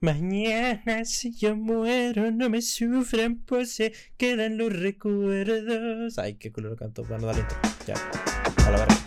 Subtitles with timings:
[0.00, 6.18] Mañana si yo muero, no me sufran, pues se quedan los recuerdos.
[6.18, 7.04] Ay, qué culero canto.
[7.04, 7.44] Bueno, dale.
[7.86, 7.94] Ya.
[8.66, 9.03] A la verga.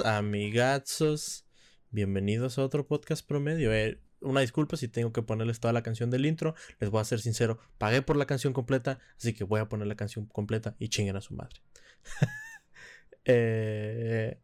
[0.00, 1.46] Amigazos,
[1.90, 3.72] bienvenidos a otro podcast promedio.
[3.72, 6.54] Eh, una disculpa si tengo que ponerles toda la canción del intro.
[6.80, 9.86] Les voy a ser sincero, pagué por la canción completa, así que voy a poner
[9.86, 11.60] la canción completa y chinguen a su madre.
[13.26, 14.38] Eh,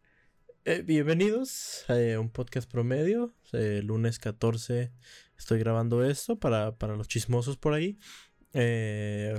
[0.64, 3.34] eh, bienvenidos a un podcast promedio.
[3.52, 4.90] lunes 14
[5.36, 7.98] estoy grabando esto para, para los chismosos por ahí.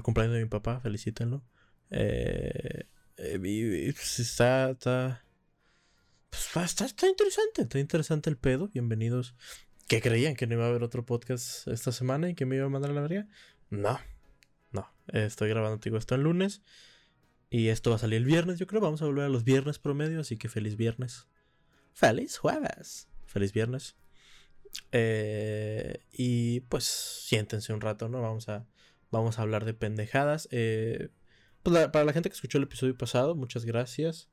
[0.04, 1.44] cumpleaños de mi papá, felicítenlo.
[1.90, 2.86] Pues,
[4.20, 4.78] está,
[6.32, 8.70] pues, está, está, interesante, está interesante el pedo.
[8.70, 9.36] Bienvenidos.
[9.88, 10.36] ¿Qué creían?
[10.36, 12.92] ¿Que no iba a haber otro podcast esta semana y que me iba a mandar
[12.92, 13.28] a la verga?
[13.70, 14.00] No,
[14.72, 14.92] no.
[15.08, 16.62] Estoy grabando, digo, esto el lunes.
[17.50, 18.82] Y esto va a salir el viernes, yo creo.
[18.82, 21.28] Vamos a volver a los viernes promedio, así que feliz viernes.
[21.94, 23.10] Feliz jueves.
[23.26, 23.98] Feliz viernes.
[24.94, 28.22] Eh, y pues siéntense un rato, ¿no?
[28.22, 28.66] Vamos a,
[29.12, 30.48] vamos a hablar de pendejadas.
[30.52, 31.10] Eh,
[31.62, 34.30] pues para la gente que escuchó el episodio pasado, muchas gracias.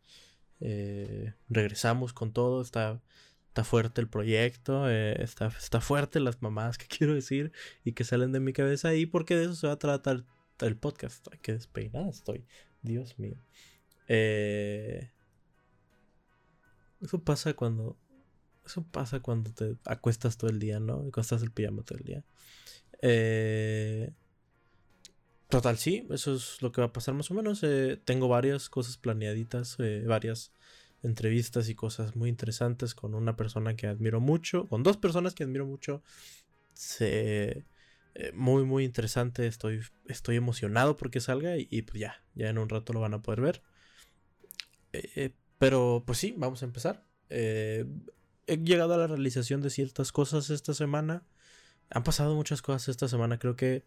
[0.61, 2.63] Eh, regresamos con todo.
[2.63, 3.01] Está,
[3.49, 4.89] está fuerte el proyecto.
[4.89, 7.53] Eh, está, está fuerte las mamás que quiero decir
[7.85, 8.95] y que salen de mi cabeza.
[8.95, 10.25] Y porque de eso se va a tratar
[10.61, 11.27] el podcast.
[11.33, 12.47] Ay, qué despeinada estoy.
[12.83, 13.37] Dios mío.
[14.09, 15.11] Eh,
[17.01, 17.97] eso pasa cuando.
[18.65, 21.09] Eso pasa cuando te acuestas todo el día, ¿no?
[21.17, 22.25] Estás el pijama todo el día.
[23.01, 24.13] Eh.
[25.49, 27.63] Total, sí, eso es lo que va a pasar más o menos.
[27.63, 30.53] Eh, tengo varias cosas planeaditas, eh, varias
[31.03, 35.45] entrevistas y cosas muy interesantes con una persona que admiro mucho, con dos personas que
[35.45, 36.03] admiro mucho.
[36.75, 37.65] Se,
[38.15, 39.47] eh, muy, muy interesante.
[39.47, 43.23] Estoy, estoy emocionado porque salga y, pues ya, ya en un rato lo van a
[43.23, 43.63] poder ver.
[45.59, 47.07] pero pues sí, vamos a empezar.
[47.31, 47.87] he
[48.47, 51.27] llegado a la realización de ciertas cosas esta semana.
[51.91, 53.85] Han pasado muchas cosas esta semana, creo que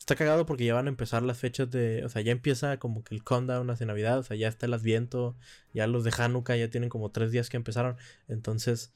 [0.00, 2.04] Está cagado porque ya van a empezar las fechas de.
[2.04, 4.18] O sea, ya empieza como que el countdown hacia Navidad.
[4.18, 5.36] O sea, ya está el Adviento.
[5.74, 7.96] Ya los de Hanukkah ya tienen como tres días que empezaron.
[8.26, 8.94] Entonces,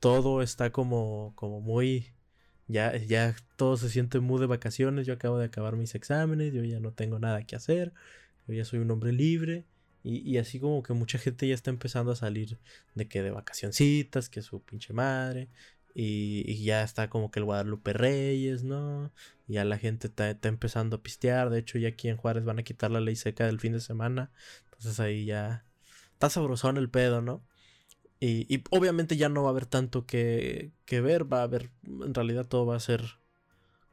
[0.00, 2.12] todo está como, como muy.
[2.66, 5.06] Ya, ya todo se siente muy de vacaciones.
[5.06, 6.52] Yo acabo de acabar mis exámenes.
[6.52, 7.92] Yo ya no tengo nada que hacer.
[8.48, 9.66] Yo ya soy un hombre libre.
[10.02, 12.58] Y, y así como que mucha gente ya está empezando a salir
[12.94, 15.48] de que de vacacioncitas, que su pinche madre.
[15.94, 19.12] Y, ya está como que el Guadalupe Reyes, ¿no?
[19.46, 21.50] Ya la gente está, empezando a pistear.
[21.50, 23.80] De hecho, ya aquí en Juárez van a quitar la ley seca del fin de
[23.80, 24.32] semana.
[24.64, 25.64] Entonces ahí ya
[26.12, 27.46] está sabrosón el pedo, ¿no?
[28.20, 31.32] Y, obviamente ya no va a haber tanto que, ver.
[31.32, 33.02] Va a haber, en realidad todo va a ser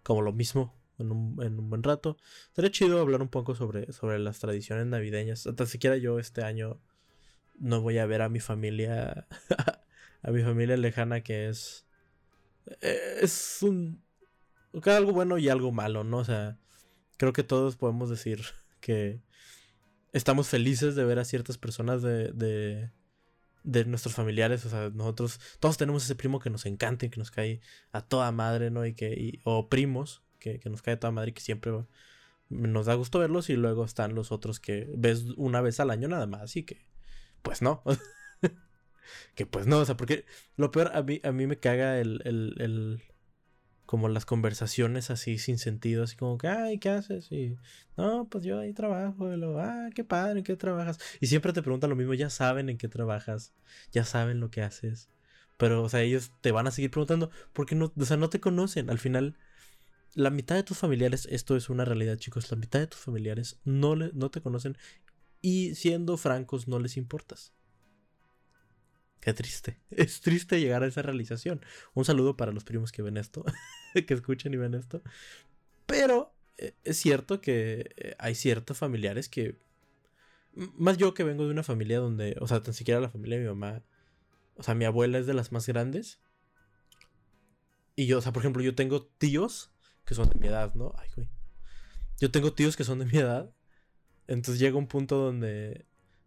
[0.04, 2.18] como lo mismo en un, en un buen rato.
[2.56, 5.46] Sería chido hablar un poco sobre, sobre las tradiciones navideñas.
[5.48, 6.82] Hasta siquiera yo este año
[7.60, 9.28] no voy a ver a mi familia.
[10.24, 11.86] a mi familia lejana que es
[12.82, 14.04] es un...
[14.86, 16.18] algo bueno y algo malo, ¿no?
[16.18, 16.58] O sea,
[17.18, 18.42] creo que todos podemos decir
[18.80, 19.22] que
[20.14, 22.92] estamos felices de ver a ciertas personas de, de,
[23.64, 24.66] de nuestros familiares.
[24.66, 27.62] O sea, nosotros todos tenemos ese primo que nos encanta y que nos cae
[27.92, 28.86] a toda madre, ¿no?
[28.86, 31.72] Y que, o primos que, que, nos cae a toda madre y que siempre
[32.50, 33.50] nos da gusto verlos.
[33.50, 36.88] Y luego están los otros que ves una vez al año nada más y que,
[37.42, 37.84] pues no.
[39.36, 40.26] que pues no, o sea, porque
[40.56, 43.04] lo peor a mí, a mí me caga el, el, el
[43.92, 47.30] como las conversaciones así sin sentido, así como que, ay, ¿qué haces?
[47.30, 47.58] Y,
[47.98, 50.98] no, pues yo ahí trabajo, y luego, ah, qué padre, ¿en qué trabajas?
[51.20, 53.54] Y siempre te preguntan lo mismo, ya saben en qué trabajas,
[53.92, 55.10] ya saben lo que haces,
[55.58, 58.40] pero, o sea, ellos te van a seguir preguntando, porque no, o sea, no te
[58.40, 59.38] conocen, al final,
[60.14, 63.59] la mitad de tus familiares, esto es una realidad, chicos, la mitad de tus familiares
[63.66, 64.78] no, le, no te conocen
[65.42, 67.54] y siendo francos, no les importas.
[69.22, 69.79] Qué triste.
[69.91, 71.62] Es triste llegar a esa realización.
[71.94, 73.46] Un saludo para los primos que ven esto,
[74.08, 75.02] que escuchen y ven esto.
[75.85, 79.59] Pero eh, es cierto que eh, hay ciertos familiares que...
[80.53, 83.44] Más yo que vengo de una familia donde, o sea, tan siquiera la familia de
[83.44, 83.84] mi mamá,
[84.56, 86.20] o sea, mi abuela es de las más grandes.
[87.96, 89.72] Y yo, o sea, por ejemplo, yo tengo tíos
[90.03, 90.94] que son de mi edad, ¿no?
[90.97, 91.29] Ay, güey.
[92.20, 93.53] Yo tengo tíos que son de mi edad.
[94.28, 95.85] Entonces llega un punto donde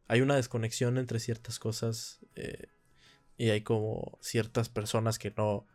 [0.08, 2.24] hay una desconexión entre ciertas cosas.
[2.34, 2.68] Eh,
[3.36, 5.48] Y hay como ciertas personas que no.
[5.48, 5.66] O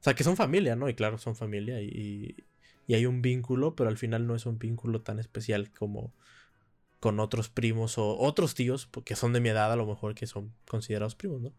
[0.00, 0.88] sea, que son familia, ¿no?
[0.88, 2.36] Y claro, son familia y,
[2.86, 6.12] y hay un vínculo, pero al final no es un vínculo tan especial como
[7.02, 10.28] con otros primos o otros tíos, porque son de mi edad a lo mejor que
[10.28, 11.52] son considerados primos, ¿no?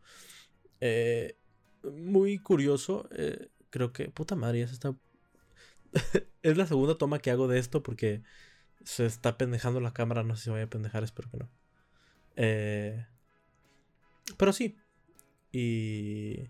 [0.80, 1.38] Eh,
[1.84, 4.96] muy curioso, eh, creo que, puta madre, ya se está...
[6.44, 8.24] es la segunda toma que hago de esto porque
[8.86, 11.50] se está pendejando la cámara, no sé si voy a pendejar, espero que no.
[12.38, 13.06] Eh,
[14.38, 14.78] pero sí.
[15.54, 16.50] Y...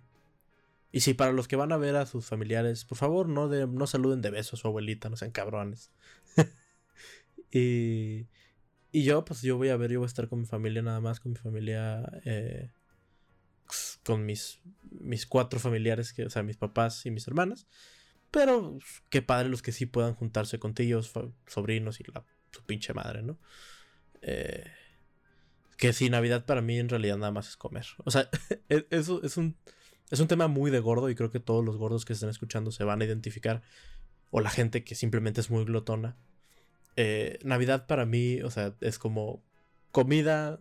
[0.95, 3.65] Y sí, para los que van a ver a sus familiares, por favor, no, de,
[3.65, 5.91] no saluden de besos a su abuelita, no sean cabrones.
[7.51, 8.27] y,
[8.91, 11.01] y yo, pues yo voy a ver, yo voy a estar con mi familia nada
[11.01, 12.69] más, con mi familia, eh,
[14.03, 14.59] con mis,
[14.91, 17.65] mis cuatro familiares, que, o sea, mis papás y mis hermanas.
[18.29, 18.77] Pero
[19.09, 21.11] qué padre los que sí puedan juntarse con tíos,
[21.47, 23.39] sobrinos y la, su pinche madre, ¿no?
[24.21, 24.71] Eh,
[25.77, 27.85] que sí, Navidad para mí en realidad nada más es comer.
[28.05, 28.29] O sea,
[28.69, 29.55] e, eso es un
[30.13, 32.71] es un tema muy de gordo y creo que todos los gordos que estén escuchando
[32.71, 33.63] se van a identificar.
[34.29, 36.15] O la gente que simplemente es muy glotona.
[36.95, 39.43] Eh, Navidad para mí, o sea, es como
[39.91, 40.59] comida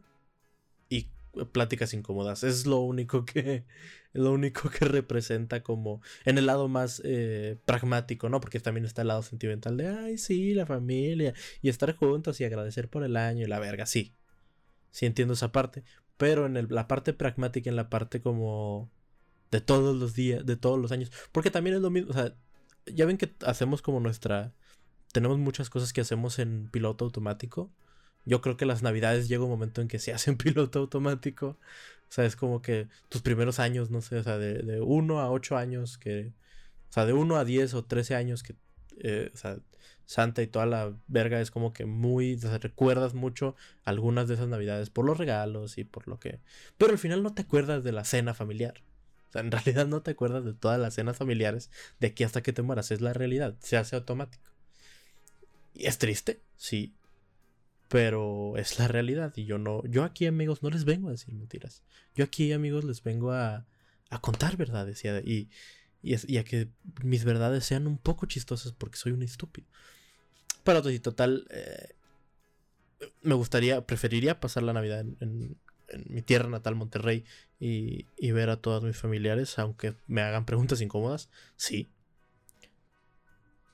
[0.89, 1.11] y
[1.53, 2.45] pláticas incómodas.
[2.45, 3.65] Es lo único que.
[4.15, 6.03] Lo único que representa como.
[6.27, 8.41] En el lado más eh, pragmático, ¿no?
[8.41, 11.33] Porque también está el lado sentimental de ay, sí, la familia.
[11.63, 14.15] Y estar juntos y agradecer por el año y la verga, sí.
[14.93, 15.83] Sí entiendo esa parte.
[16.17, 18.91] Pero en la parte pragmática, en la parte como
[19.51, 21.11] de todos los días, de todos los años.
[21.33, 22.35] Porque también es lo mismo, o sea,
[22.87, 24.55] ya ven que hacemos como nuestra...
[25.13, 27.71] Tenemos muchas cosas que hacemos en piloto automático.
[28.25, 31.59] Yo creo que las navidades llega un momento en que se hacen piloto automático.
[32.09, 35.31] O sea, es como que tus primeros años, no sé, o sea, de, 1 a
[35.31, 36.33] 8 años, que...
[36.91, 38.55] O sea, de 1 a 10 o 13 años que...
[38.99, 39.59] Eh, o sea,
[40.07, 42.37] Santa y toda la verga es como que muy...
[42.37, 46.41] Recuerdas mucho algunas de esas navidades por los regalos y por lo que...
[46.79, 48.83] Pero al final no te acuerdas de la cena familiar.
[49.29, 51.71] O sea, en realidad no te acuerdas de todas las cenas familiares
[52.01, 52.91] de aquí hasta que te mueras.
[52.91, 53.57] Es la realidad.
[53.61, 54.53] Se hace automático.
[55.75, 56.95] Y es triste, sí.
[57.89, 59.33] Pero es la realidad.
[59.37, 59.83] Y yo no.
[59.87, 61.83] Yo aquí, amigos, no les vengo a decir mentiras.
[62.15, 63.67] Yo aquí, amigos, les vengo a,
[64.11, 65.03] a contar verdades.
[65.05, 65.51] Y, y,
[66.39, 66.69] a que
[67.03, 69.67] mis verdades sean un poco chistosas porque soy un estúpido.
[70.65, 71.47] Pero total.
[71.51, 71.95] Eh,
[73.23, 75.57] me gustaría, preferiría pasar la Navidad en,
[76.07, 77.25] mi tierra natal, Monterrey,
[77.61, 81.91] y, ver a todos mis familiares, aunque me hagan preguntas incómodas, sí.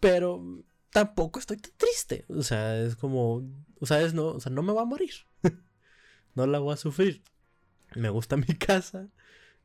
[0.01, 2.25] Pero tampoco estoy tan triste.
[2.29, 3.37] O sea, es como,
[3.81, 5.13] o es no, o sea, no me va a morir.
[6.35, 7.23] no la voy a sufrir.
[7.95, 9.09] Me gusta mi casa.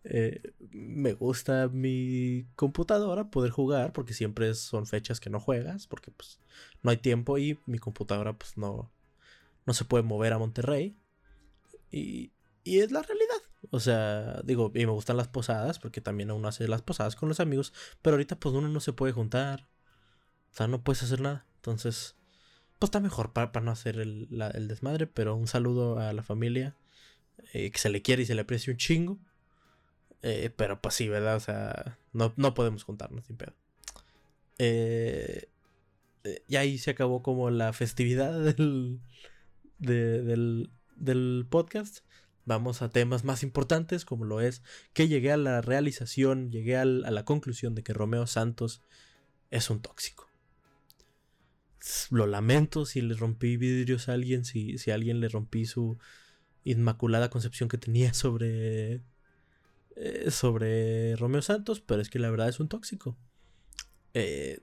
[0.06, 6.12] Eh, me gusta mi computadora poder jugar porque siempre son fechas que no juegas porque
[6.12, 6.42] pues
[6.82, 8.92] no hay tiempo y mi computadora pues no
[9.66, 10.98] no se puede mover a Monterrey
[11.92, 12.32] y,
[12.64, 13.42] y es la realidad.
[13.72, 17.30] O sea, digo, y me gustan las posadas, porque también uno hace las posadas con
[17.30, 19.68] los amigos, pero ahorita pues uno no se puede juntar.
[20.52, 21.46] O sea, no puedes hacer nada.
[21.56, 22.16] Entonces,
[22.80, 24.28] pues está mejor para, no hacer el,
[24.68, 26.76] desmadre, pero un saludo a la familia,
[27.54, 29.20] eh, que se le quiere y se le aprecia un chingo.
[30.24, 31.36] Eh, pero pues sí, ¿verdad?
[31.36, 33.54] O sea, no, no podemos juntarnos sin pedo.
[34.58, 35.50] Eh,
[36.48, 39.02] y ahí se acabó como la festividad del,
[39.78, 42.00] del, del podcast
[42.46, 46.86] vamos a temas más importantes como lo es que llegué a la realización, llegué a
[46.86, 48.82] la conclusión de que Romeo Santos
[49.52, 50.30] es un tóxico.
[52.10, 55.98] Lo lamento si le rompí vidrios a alguien, si, si a alguien le rompí su
[56.64, 59.02] inmaculada concepción que tenía sobre,
[59.96, 63.18] eh, sobre Romeo Santos, pero es que la verdad es un tóxico.
[64.14, 64.62] Eh,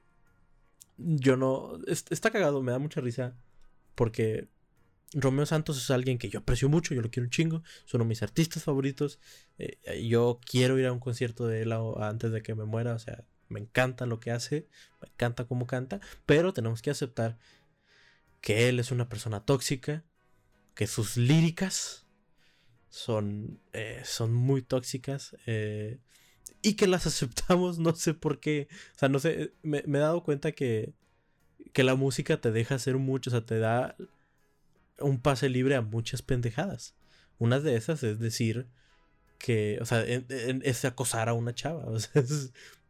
[0.96, 1.78] yo no...
[1.87, 3.37] Está cagado, me da mucha risa
[3.94, 4.49] porque
[5.12, 8.04] Romeo Santos es alguien que yo aprecio mucho, yo lo quiero un chingo, es uno
[8.04, 9.18] de mis artistas favoritos.
[9.58, 12.99] Eh, yo quiero ir a un concierto de él antes de que me muera, o
[12.99, 14.68] sea, me encanta lo que hace,
[15.00, 17.38] me encanta cómo canta, pero tenemos que aceptar
[18.40, 20.04] que él es una persona tóxica,
[20.75, 22.00] que sus líricas
[22.90, 25.99] son, eh, son muy tóxicas eh,
[26.61, 30.23] y que las aceptamos, no sé por qué, o sea, no sé, me, he dado
[30.23, 30.92] cuenta que,
[31.73, 33.97] que la música te deja hacer mucho, o sea, te da
[34.99, 36.94] un pase libre a muchas pendejadas.
[37.38, 38.68] Una de esas es decir
[39.38, 41.85] que, o sea, es acosar a una chava.
[41.88, 42.23] O sea,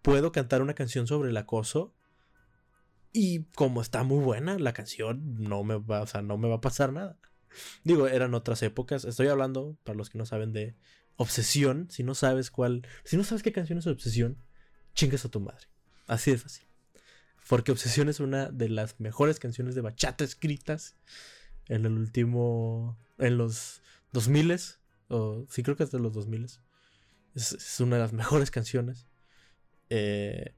[0.02, 1.94] puedo cantar una canción sobre el acoso
[3.12, 6.56] y como está muy buena la canción, no me va, o sea, no me va
[6.56, 7.18] a pasar nada.
[7.84, 9.04] Digo, eran otras épocas.
[9.04, 10.74] Estoy hablando, para los que no saben, de
[11.16, 11.88] Obsesión.
[11.90, 14.38] Si no sabes cuál, si no sabes qué canción es Obsesión,
[14.94, 15.66] chingas a tu madre.
[16.06, 16.66] Así de fácil.
[17.48, 20.96] Porque Obsesión es una de las mejores canciones de bachata escritas
[21.68, 24.60] en el último, en los 2000
[25.08, 26.46] o sí creo que es de los 2000
[27.34, 29.06] Es, una de las mejores canciones.
[29.88, 30.54] Eh,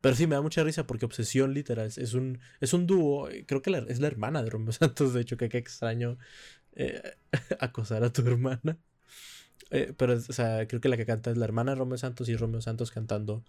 [0.00, 3.28] pero sí, me da mucha risa porque Obsesión, literal, es, un, es un dúo.
[3.30, 6.18] Eh, creo que es la hermana de Romeo Santos, de hecho, que qué extraño
[6.74, 7.16] eh,
[7.60, 8.78] acosar a tu hermana.
[9.96, 12.36] pero, o sea, creo que la que canta es la hermana de Romeo Santos y
[12.36, 13.44] Romeo Santos cantando.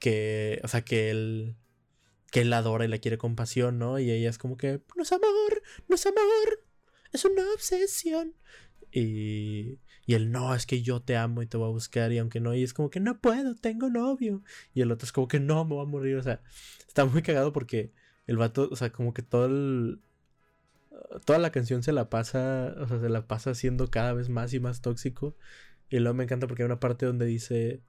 [0.00, 1.56] que, o sea, que él
[2.34, 4.00] que él la adora y la quiere con pasión, ¿no?
[4.00, 6.64] Y ella es como que, no es amor, no es amor,
[7.12, 8.34] es una obsesión.
[8.90, 12.12] Y, y él, no, es que yo te amo y te voy a buscar.
[12.12, 14.42] Y aunque no, y es como que no puedo, tengo novio.
[14.74, 16.16] Y el otro es como que no, me voy a morir.
[16.16, 16.42] O sea,
[16.86, 17.92] está muy cagado porque
[18.26, 20.00] el vato, o sea, como que todo el.
[21.24, 24.52] Toda la canción se la pasa, o sea, se la pasa siendo cada vez más
[24.54, 25.36] y más tóxico.
[25.90, 27.82] Y luego me encanta porque hay una parte donde dice: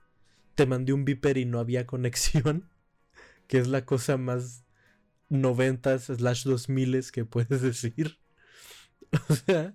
[0.56, 2.70] Te mandé un viper y no había conexión
[3.48, 4.66] que es la cosa más
[5.30, 8.20] noventas slash dos miles que puedes decir.
[9.30, 9.74] O sea,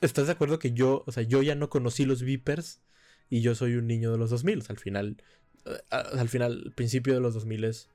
[0.00, 2.80] ¿estás de acuerdo que yo, o sea, yo ya no conocí los Vipers
[3.28, 4.64] y yo soy un niño de los 2000?
[4.68, 5.16] al final,
[5.64, 7.88] eh, al final, principio de los 2000 es,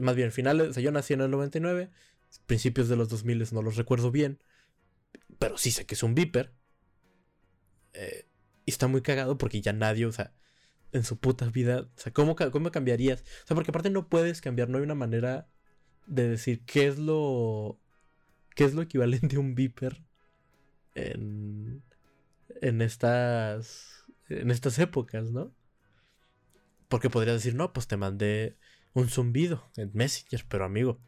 [0.00, 1.90] más bien, final, o sea, yo nací en el 99,
[2.46, 4.42] principios de los 2000 no los recuerdo bien,
[5.38, 6.52] pero sí sé que es un Viper.
[7.94, 8.26] Eh,
[8.64, 10.32] y está muy cagado porque ya nadie, o sea,
[10.92, 11.80] en su puta vida.
[11.96, 13.22] O sea, ¿cómo, ¿cómo cambiarías?
[13.44, 15.48] O sea, porque aparte no puedes cambiar, no hay una manera
[16.06, 17.80] de decir qué es lo.
[18.54, 20.02] qué es lo equivalente a un Viper
[20.94, 21.82] en.
[22.60, 24.04] en estas.
[24.28, 25.54] en estas épocas, ¿no?
[26.88, 28.56] Porque podrías decir, no, pues te mandé
[28.92, 31.00] un zumbido en Messenger, pero amigo,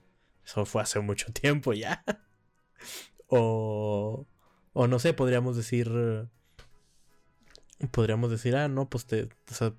[0.45, 2.05] eso fue hace mucho tiempo ya.
[3.29, 4.27] o.
[4.73, 5.91] o no sé, podríamos decir
[7.91, 9.29] podríamos decir, ah, no, pues te,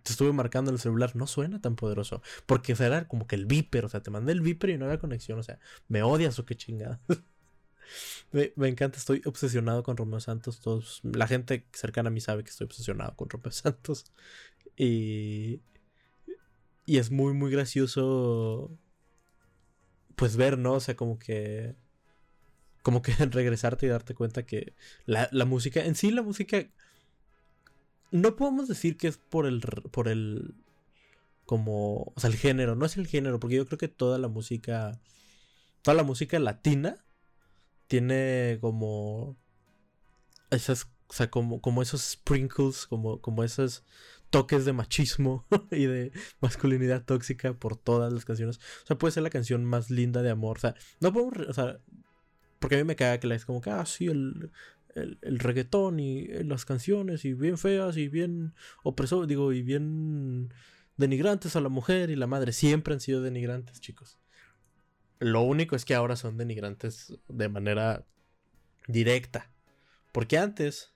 [0.06, 2.22] estuve marcando el celular, no suena tan poderoso.
[2.46, 5.00] Porque será como que el viper, o sea, te mandé el viper y no había
[5.00, 7.00] conexión, o sea, me odias o qué chingada.
[8.32, 10.60] me, encanta, estoy obsesionado con Romeo Santos.
[10.60, 14.06] Todos, la gente cercana a mí sabe que estoy obsesionado con Romeo Santos.
[14.78, 15.62] Y,
[16.86, 18.78] y es muy, muy gracioso,
[20.16, 20.74] pues ver, ¿no?
[20.74, 21.76] O sea, como que
[22.84, 24.76] como que regresarte y darte cuenta que
[25.08, 26.68] la, la, música, en sí la música
[28.12, 29.60] no podemos decir que es por el,
[29.92, 30.54] por el,
[31.46, 34.28] como, o sea, el género, no es el género, porque yo creo que toda la
[34.28, 35.02] música,
[35.82, 37.05] toda la música latina
[37.88, 39.38] tiene como
[40.50, 43.84] esas, o sea, como, como esos sprinkles, como, como esos
[44.30, 46.12] toques de machismo y de
[46.42, 48.58] masculinidad tóxica por todas las canciones.
[48.84, 50.58] O sea, puede ser la canción más linda de amor.
[50.58, 51.80] O sea, no podemos, o sea,
[52.60, 54.52] porque a mí me caga que la es como que, ah, sí, el,
[54.96, 60.54] el, reggaetón y eh, las canciones y bien feas y bien opresor, digo, y bien
[60.98, 62.54] denigrantes a la mujer y la madre.
[62.54, 64.18] Siempre han sido denigrantes, chicos.
[65.20, 68.06] Lo único es que ahora son denigrantes de manera
[68.88, 69.50] directa.
[70.12, 70.94] Porque antes,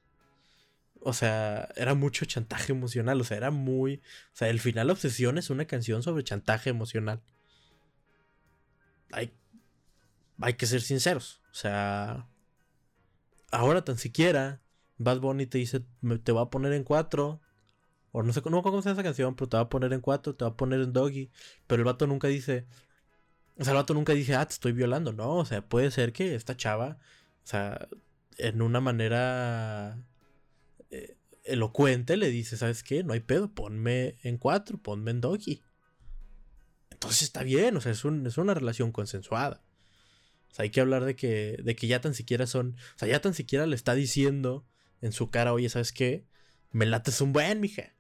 [1.02, 3.20] o sea, era mucho chantaje emocional.
[3.22, 4.02] O sea, era muy.
[4.34, 7.22] O sea, el final Obsesión es una canción sobre chantaje emocional.
[9.12, 9.34] Hay,
[10.42, 11.42] hay que ser sinceros.
[11.52, 12.28] O sea,
[13.52, 14.62] ahora tan siquiera
[14.98, 15.82] Bad Bunny te dice,
[16.24, 17.42] te va a poner en cuatro.
[18.12, 20.36] O no sé no, cómo se esa canción, pero te va a poner en cuatro,
[20.36, 21.32] te va a poner en doggy.
[21.68, 22.68] Pero el vato nunca dice.
[23.60, 25.12] O sea, el vato nunca dice, ah, te estoy violando.
[25.12, 26.98] No, o sea, puede ser que esta chava,
[27.44, 27.90] o sea,
[28.38, 30.02] en una manera
[30.92, 33.04] eh, elocuente le dice, ¿sabes qué?
[33.04, 35.62] No hay pedo, ponme en cuatro, ponme en doggy.
[36.90, 39.62] Entonces está bien, o sea, es, un, es una relación consensuada.
[40.52, 42.78] O sea, hay que hablar de que, de que ya tan siquiera son.
[42.96, 44.66] O sea, ya tan siquiera le está diciendo
[45.02, 46.26] en su cara, oye, ¿sabes qué?
[46.72, 47.94] Me lates un buen, mija.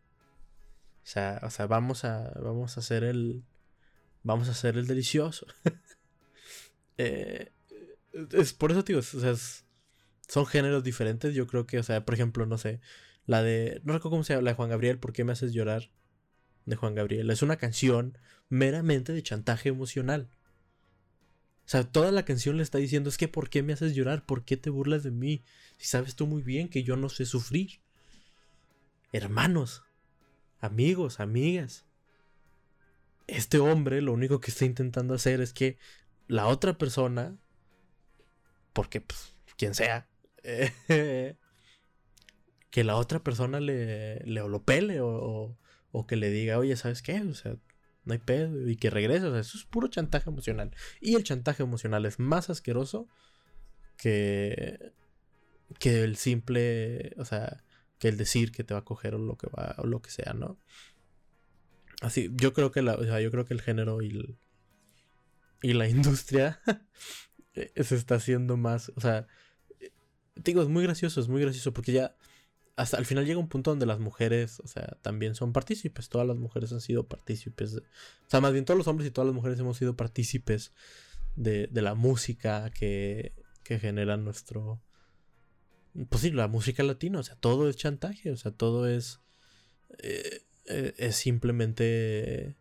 [1.04, 2.32] O sea, o sea, vamos a.
[2.42, 3.44] Vamos a hacer el.
[4.24, 5.46] Vamos a hacer el delicioso.
[7.02, 7.54] Eh,
[8.34, 9.00] es por eso, tío.
[9.00, 9.34] O sea,
[10.28, 11.34] son géneros diferentes.
[11.34, 12.82] Yo creo que, o sea, por ejemplo, no sé.
[13.26, 13.80] La de.
[13.86, 15.92] No recuerdo cómo se llama, la de Juan Gabriel, ¿por qué me haces llorar?
[16.66, 17.30] De Juan Gabriel.
[17.30, 18.18] Es una canción
[18.50, 20.30] meramente de chantaje emocional.
[21.66, 24.26] O sea, toda la canción le está diciendo es que ¿por qué me haces llorar?
[24.26, 25.44] ¿Por qué te burlas de mí?
[25.78, 27.80] Si sabes tú muy bien que yo no sé sufrir.
[29.12, 29.84] Hermanos,
[30.60, 31.86] amigos, amigas.
[33.32, 35.78] Este hombre lo único que está intentando hacer es que
[36.28, 37.38] la otra persona,
[38.74, 40.08] porque pues, quien sea,
[42.70, 45.58] que la otra persona le, le lo pele o,
[45.92, 47.22] o, que le diga, oye, ¿sabes qué?
[47.22, 47.58] O sea,
[48.06, 50.72] no hay pedo, y que regrese, o sea, eso es puro chantaje emocional.
[51.02, 53.08] Y el chantaje emocional es más asqueroso
[53.98, 54.94] que,
[55.80, 57.64] que el simple, o sea,
[58.00, 60.12] que el decir que te va a coger o lo que va, o lo que
[60.12, 60.58] sea, ¿no?
[62.02, 64.38] Así, yo creo que la, o sea, yo creo que el género y,
[65.62, 66.62] y la industria
[67.54, 69.28] se está haciendo más, o sea,
[70.36, 72.16] digo, es muy gracioso, es muy gracioso porque ya,
[72.80, 76.08] hasta al final llega un punto donde las mujeres, o sea, también son partícipes.
[76.08, 77.76] Todas las mujeres han sido partícipes.
[77.76, 77.82] o
[78.28, 80.72] sea, más bien todos los hombres y todas las mujeres hemos sido partícipes
[81.36, 84.82] de, de la música que, que genera nuestro.
[86.08, 87.20] Pues sí, la música latina.
[87.20, 88.32] O sea, todo es chantaje.
[88.32, 89.20] O sea, todo es.
[89.98, 92.56] Eh, eh, es simplemente.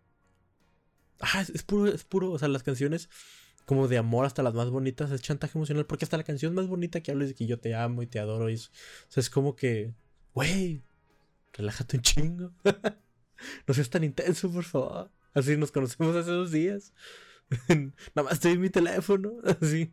[1.21, 2.31] Ah, es, puro, es puro.
[2.33, 3.09] O sea, las canciones
[3.64, 5.87] como de amor hasta las más bonitas es chantaje emocional.
[5.87, 8.19] Porque hasta la canción más bonita que hables de que yo te amo y te
[8.19, 8.50] adoro.
[8.50, 8.59] Y o
[9.09, 9.95] sea, es como que
[10.38, 10.85] Güey,
[11.52, 12.52] relájate un chingo.
[13.67, 15.11] no seas tan intenso, por favor.
[15.35, 16.93] Así nos conocemos hace dos días.
[17.69, 19.90] Nada más estoy en mi teléfono, así,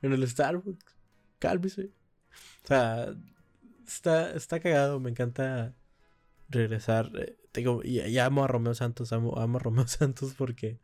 [0.00, 0.94] en el Starbucks.
[1.40, 1.90] Cálmese.
[2.62, 3.16] O sea,
[3.84, 5.74] está, está cagado, me encanta
[6.50, 7.10] regresar.
[7.18, 10.78] Eh, tengo, y, amo a Romeo Santos, amo, amo, a Romeo Santos porque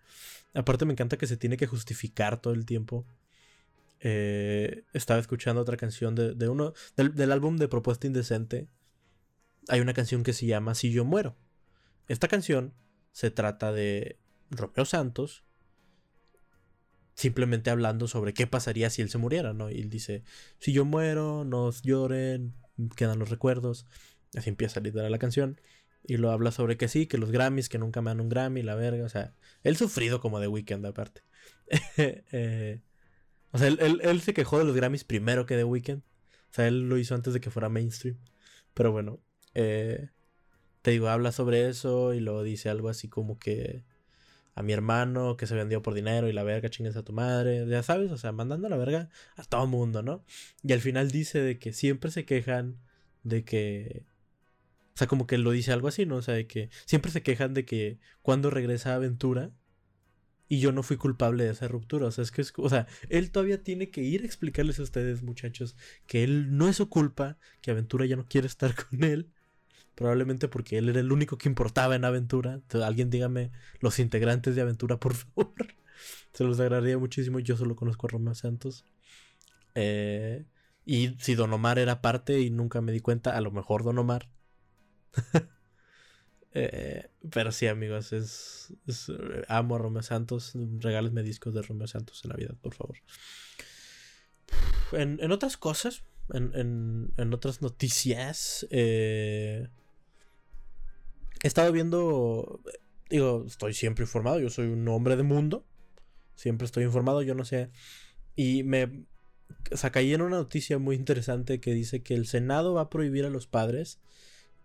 [0.54, 3.04] aparte me encanta que se tiene que justificar todo el tiempo.
[4.00, 8.68] Eh, estaba escuchando otra canción de, de uno del, del, álbum de Propuesta Indecente
[9.68, 11.36] hay una canción que se llama Si yo muero.
[12.08, 12.72] Esta canción
[13.12, 14.18] se trata de
[14.50, 15.44] Romeo Santos
[17.14, 19.70] simplemente hablando sobre qué pasaría si él se muriera, ¿no?
[19.70, 20.22] Y él dice,
[20.58, 22.54] si yo muero, no lloren,
[22.94, 23.86] quedan los recuerdos.
[24.34, 25.60] Así empieza a literar la canción.
[26.02, 28.62] Y lo habla sobre que sí, que los Grammys, que nunca me dan un Grammy,
[28.62, 29.04] la verga.
[29.04, 31.22] O sea, él sufrido como de Weekend aparte.
[32.32, 32.80] Eh,
[33.52, 36.02] o sea, él, él, se quejó de los Grammys primero que de Weekend.
[36.50, 38.18] O sea, él lo hizo antes de que fuera mainstream.
[38.74, 39.20] Pero bueno,
[39.54, 40.10] eh,
[40.82, 43.84] te digo, habla sobre eso y luego dice algo así como que
[44.54, 47.66] a mi hermano que se vendió por dinero y la verga chingas a tu madre,
[47.66, 50.24] ya sabes, o sea, mandando la verga a todo mundo, ¿no?
[50.62, 52.78] Y al final dice de que siempre se quejan
[53.22, 54.04] de que...
[54.96, 56.16] O sea, como que lo dice algo así, ¿no?
[56.16, 59.52] O sea, de que siempre se quejan de que cuando regresa a Aventura
[60.48, 62.06] y yo no fui culpable de esa ruptura.
[62.06, 64.82] O sea, es que es, o sea, él todavía tiene que ir a explicarles a
[64.82, 65.76] ustedes, muchachos,
[66.06, 69.30] que él no es su culpa, que Aventura ya no quiere estar con él
[69.96, 72.60] Probablemente porque él era el único que importaba en Aventura.
[72.84, 75.54] Alguien dígame los integrantes de Aventura, por favor.
[76.34, 77.40] Se los agradaría muchísimo.
[77.40, 78.84] Yo solo conozco a Romeo Santos.
[79.74, 80.44] Eh,
[80.84, 83.98] y si Don Omar era parte y nunca me di cuenta, a lo mejor Don
[83.98, 84.28] Omar.
[86.54, 88.72] eh, pero sí, amigos, es,
[89.48, 90.52] amo a Romeo Santos.
[90.54, 92.96] Regálenme discos de Romeo Santos en Navidad, por favor.
[94.92, 99.68] En, en otras cosas, en, en, en otras noticias, eh,
[101.42, 102.60] he estado viendo,
[103.10, 105.64] digo, estoy siempre informado, yo soy un hombre de mundo,
[106.34, 107.70] siempre estoy informado, yo no sé,
[108.36, 109.06] y me,
[109.70, 113.24] o sea, en una noticia muy interesante que dice que el Senado va a prohibir
[113.24, 114.00] a los padres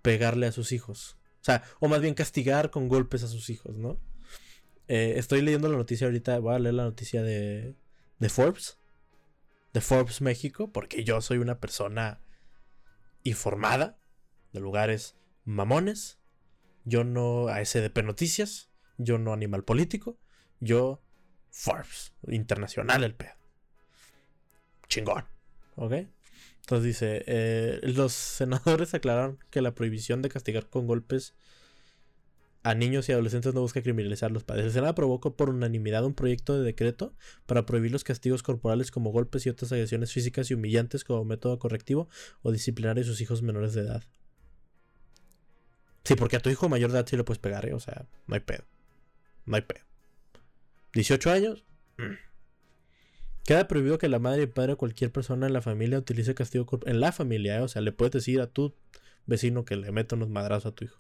[0.01, 3.75] pegarle a sus hijos, o sea, o más bien castigar con golpes a sus hijos,
[3.75, 3.99] ¿no?
[4.87, 7.75] Eh, estoy leyendo la noticia ahorita, voy a leer la noticia de,
[8.19, 8.77] de Forbes,
[9.73, 12.19] de Forbes México, porque yo soy una persona
[13.23, 13.97] informada
[14.51, 16.21] de lugares mamones,
[16.83, 18.69] yo no SDP Noticias.
[18.97, 20.17] Yo no Animal Político.
[20.59, 21.01] Yo
[21.49, 22.13] Forbes.
[22.27, 23.33] Internacional el pedo.
[24.87, 25.25] Chingón.
[25.75, 25.93] ¿Ok?
[26.61, 31.35] Entonces dice, eh, los senadores aclararon que la prohibición de castigar con golpes
[32.63, 34.65] a niños y adolescentes no busca criminalizar a los padres.
[34.65, 37.15] El Senado aprobó por unanimidad un proyecto de decreto
[37.47, 41.57] para prohibir los castigos corporales como golpes y otras agresiones físicas y humillantes como método
[41.57, 42.07] correctivo
[42.43, 44.03] o disciplinario a sus hijos menores de edad.
[46.03, 47.73] Sí, porque a tu hijo mayor de edad sí le puedes pegar, ¿eh?
[47.73, 48.63] O sea, no hay pedo.
[49.45, 49.85] No hay pedo.
[50.93, 51.65] 18 años.
[51.97, 52.30] Mm.
[53.45, 56.67] Queda prohibido que la madre y padre o cualquier persona en la familia utilice castigo
[56.85, 57.61] en la familia, ¿eh?
[57.61, 58.73] o sea, le puedes decir a tu
[59.25, 60.99] vecino que le meta unos madrazos a tu hijo.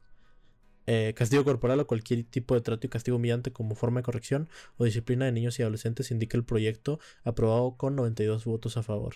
[0.87, 4.49] Eh, castigo corporal o cualquier tipo de trato y castigo humillante como forma de corrección
[4.77, 9.15] o disciplina de niños y adolescentes indica el proyecto aprobado con 92 votos a favor.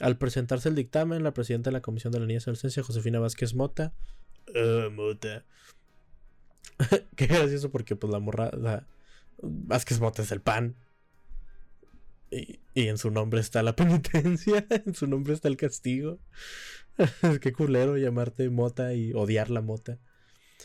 [0.00, 3.20] Al presentarse el dictamen, la presidenta de la Comisión de la Niñez y Adolescencia, Josefina
[3.20, 3.92] Vázquez Mota,
[4.54, 5.44] Uh, muta.
[7.16, 8.86] Qué gracioso porque pues la morra, la
[9.42, 10.76] Vázquez Mota es el pan.
[12.76, 16.20] Y, en su nombre está la penitencia, en su nombre está el castigo.
[17.40, 19.98] Qué culero llamarte mota y odiar la mota.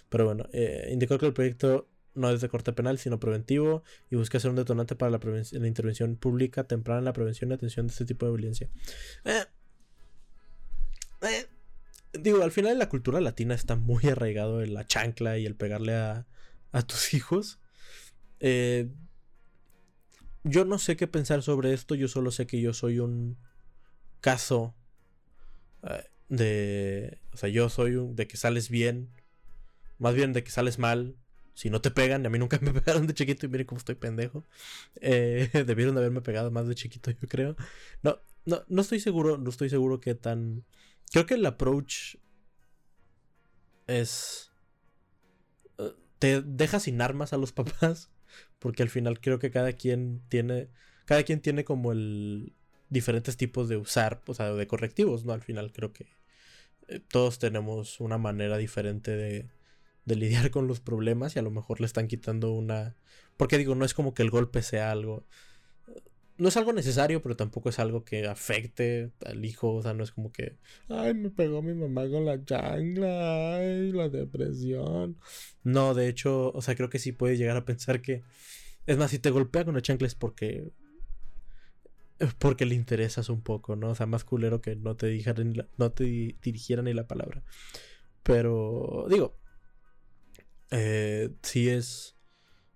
[0.10, 4.16] Pero bueno, eh, indicó que el proyecto no es de corte penal, sino preventivo y
[4.16, 7.88] busca ser un detonante para la, la intervención pública temprana en la prevención y atención
[7.88, 8.70] de este tipo de violencia.
[9.24, 9.46] Eh,
[11.22, 11.48] eh,
[12.14, 15.96] digo, al final la cultura latina está muy arraigado en la chancla y el pegarle
[15.96, 16.28] a,
[16.72, 17.60] a tus hijos.
[18.40, 18.90] Eh,
[20.44, 23.38] yo no sé qué pensar sobre esto, yo solo sé que yo soy un
[24.22, 24.76] caso
[25.84, 27.20] eh, de...
[27.34, 29.10] O sea, yo soy un, de que sales bien,
[29.98, 31.16] más bien de que sales mal.
[31.54, 33.96] Si no te pegan, a mí nunca me pegaron de chiquito y miren cómo estoy
[33.96, 34.46] pendejo.
[35.02, 37.56] Eh, debieron de haberme pegado más de chiquito, yo creo.
[38.04, 40.64] No, no, no estoy seguro, no estoy seguro qué tan
[41.12, 42.16] Creo que el approach
[43.88, 44.52] es...
[45.78, 48.10] Eh, te deja sin armas a los papás,
[48.60, 50.70] porque al final creo que cada quien tiene...
[51.06, 52.54] Cada quien tiene como el...
[52.90, 55.34] diferentes tipos de usar, o sea, de correctivos, ¿no?
[55.34, 56.08] Al final creo que
[56.88, 59.50] eh, todos tenemos una manera diferente de,
[60.06, 62.96] de lidiar con los problemas y a lo mejor le están quitando una...
[63.38, 65.26] Porque digo, no es como que el golpe sea algo
[66.38, 69.74] no es algo necesario, pero tampoco es algo que afecte al hijo.
[69.74, 70.58] O sea, no es como que,
[70.90, 75.18] ay, me pegó mi mamá con la chancla, ay, la depresión.
[75.64, 78.24] No, de hecho, o sea, creo que sí puedes llegar a pensar que,
[78.88, 80.72] es más, si te golpea con la chancla es porque,
[82.40, 83.90] porque le interesas un poco, ¿no?
[83.90, 87.44] O sea, más culero que no te, dijeran, no te dirigieran ni la palabra.
[88.24, 89.36] Pero, digo,
[90.72, 92.16] eh, sí es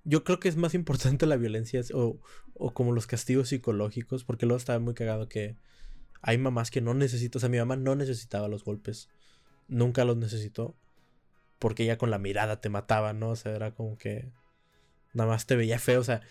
[0.05, 2.19] yo creo que es más importante la violencia o,
[2.53, 5.57] o como los castigos psicológicos, porque luego estaba muy cagado que
[6.21, 9.09] hay mamás que no necesitan, o sea, mi mamá no necesitaba los golpes,
[9.67, 10.75] nunca los necesitó,
[11.59, 13.29] porque ella con la mirada te mataba, ¿no?
[13.29, 14.31] O sea, era como que
[15.13, 16.21] nada más te veía feo, o sea,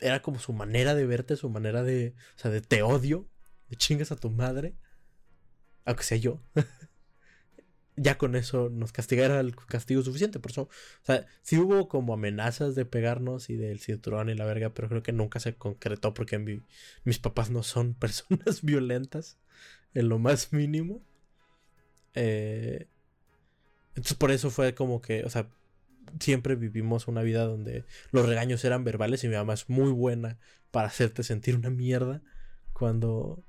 [0.00, 3.28] era como su manera de verte, su manera de, o sea, de te odio,
[3.68, 4.74] de chingas a tu madre,
[5.84, 6.40] aunque sea yo.
[7.96, 10.40] ya con eso nos castigara el castigo suficiente.
[10.40, 14.46] Por eso, o sea, sí hubo como amenazas de pegarnos y del cinturón y la
[14.46, 16.62] verga, pero creo que nunca se concretó porque
[17.04, 19.38] mis papás no son personas violentas
[19.94, 21.02] en lo más mínimo.
[22.14, 22.88] Eh,
[23.90, 25.48] entonces por eso fue como que, o sea,
[26.18, 30.38] siempre vivimos una vida donde los regaños eran verbales y mi mamá es muy buena
[30.70, 32.22] para hacerte sentir una mierda
[32.72, 33.44] cuando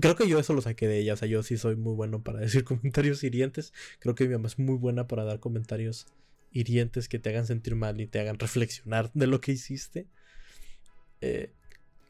[0.00, 1.14] Creo que yo eso lo saqué de ella.
[1.14, 3.72] O sea, yo sí soy muy bueno para decir comentarios hirientes.
[4.00, 6.06] Creo que mi mamá es muy buena para dar comentarios
[6.50, 10.06] hirientes que te hagan sentir mal y te hagan reflexionar de lo que hiciste.
[11.20, 11.52] Eh,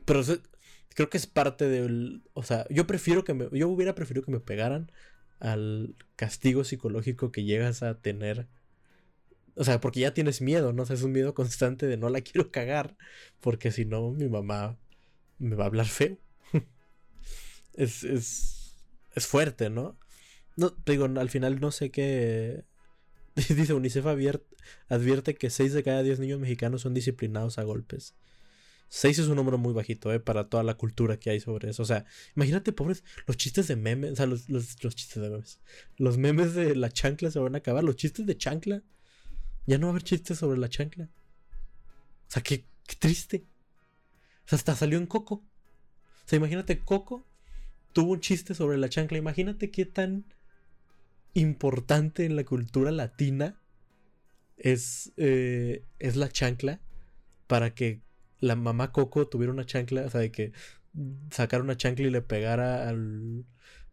[0.05, 0.23] pero
[0.95, 2.23] creo que es parte del.
[2.35, 3.49] O sea, yo prefiero que me.
[3.53, 4.91] Yo hubiera preferido que me pegaran
[5.41, 8.49] al castigo psicológico que llegas a tener.
[9.57, 10.85] O sea, porque ya tienes miedo, ¿no?
[10.85, 12.97] O sea, es un miedo constante de no la quiero cagar.
[13.41, 14.79] Porque si no, mi mamá
[15.39, 16.19] me va a hablar feo
[17.79, 18.77] es, es,
[19.15, 19.97] es fuerte, ¿no?
[20.57, 22.65] No, digo, al final no sé qué.
[23.37, 24.05] Dice UNICEF
[24.89, 28.17] advierte que 6 de cada 10 niños mexicanos son disciplinados a golpes.
[28.89, 30.19] 6 es un número muy bajito, ¿eh?
[30.19, 31.85] Para toda la cultura que hay sobre eso.
[31.85, 34.13] O sea, imagínate, pobres, los chistes de memes.
[34.13, 34.47] O sea, los,
[34.97, 35.61] chistes de memes.
[35.99, 37.85] Los memes de la chancla se van a acabar.
[37.85, 38.83] Los chistes de chancla.
[39.67, 41.05] Ya no va a haber chistes sobre la chancla.
[41.05, 43.47] O sea, qué, qué triste.
[44.47, 45.35] O sea, hasta salió en Coco.
[45.35, 47.25] O sea, imagínate Coco
[47.93, 49.19] tuvo un chiste sobre la chancla.
[49.19, 50.25] Imagínate qué tan
[51.35, 53.61] importante en la cultura latina
[54.57, 56.81] es, eh, es la chancla
[57.47, 58.03] para que
[58.41, 60.53] la mamá Coco tuviera una chancla, o sea, de que
[61.31, 63.45] sacara una chancla y le pegara al,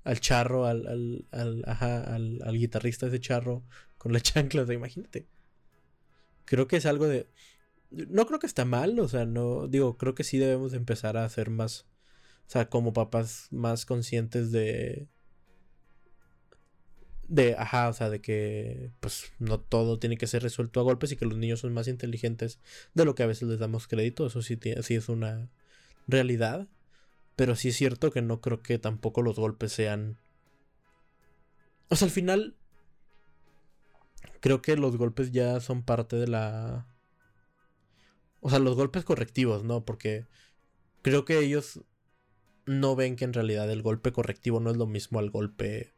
[0.03, 3.63] al charro, al, al, al, ajá, al, guitarrista ese charro
[3.97, 5.27] con la chancla, o sea, imagínate.
[6.45, 7.27] Creo que es algo de...
[7.89, 11.25] No creo que está mal, o sea, no digo, creo que sí debemos empezar a
[11.25, 11.87] hacer más
[12.47, 15.07] o sea, como papás más conscientes de...
[17.27, 21.11] De, ajá, o sea, de que pues no todo tiene que ser resuelto a golpes
[21.11, 22.59] y que los niños son más inteligentes
[22.93, 24.27] de lo que a veces les damos crédito.
[24.27, 25.49] Eso sí, sí es una
[26.07, 26.67] realidad.
[27.35, 30.19] Pero sí es cierto que no creo que tampoco los golpes sean...
[31.89, 32.55] O sea, al final...
[34.39, 36.87] Creo que los golpes ya son parte de la...
[38.39, 39.83] O sea, los golpes correctivos, ¿no?
[39.83, 40.27] Porque
[41.01, 41.81] creo que ellos
[42.65, 45.93] no ven que en realidad el golpe correctivo no es lo mismo al golpe.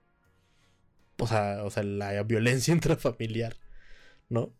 [1.18, 3.58] O sea, o sea, la violencia intrafamiliar,
[4.30, 4.54] ¿no?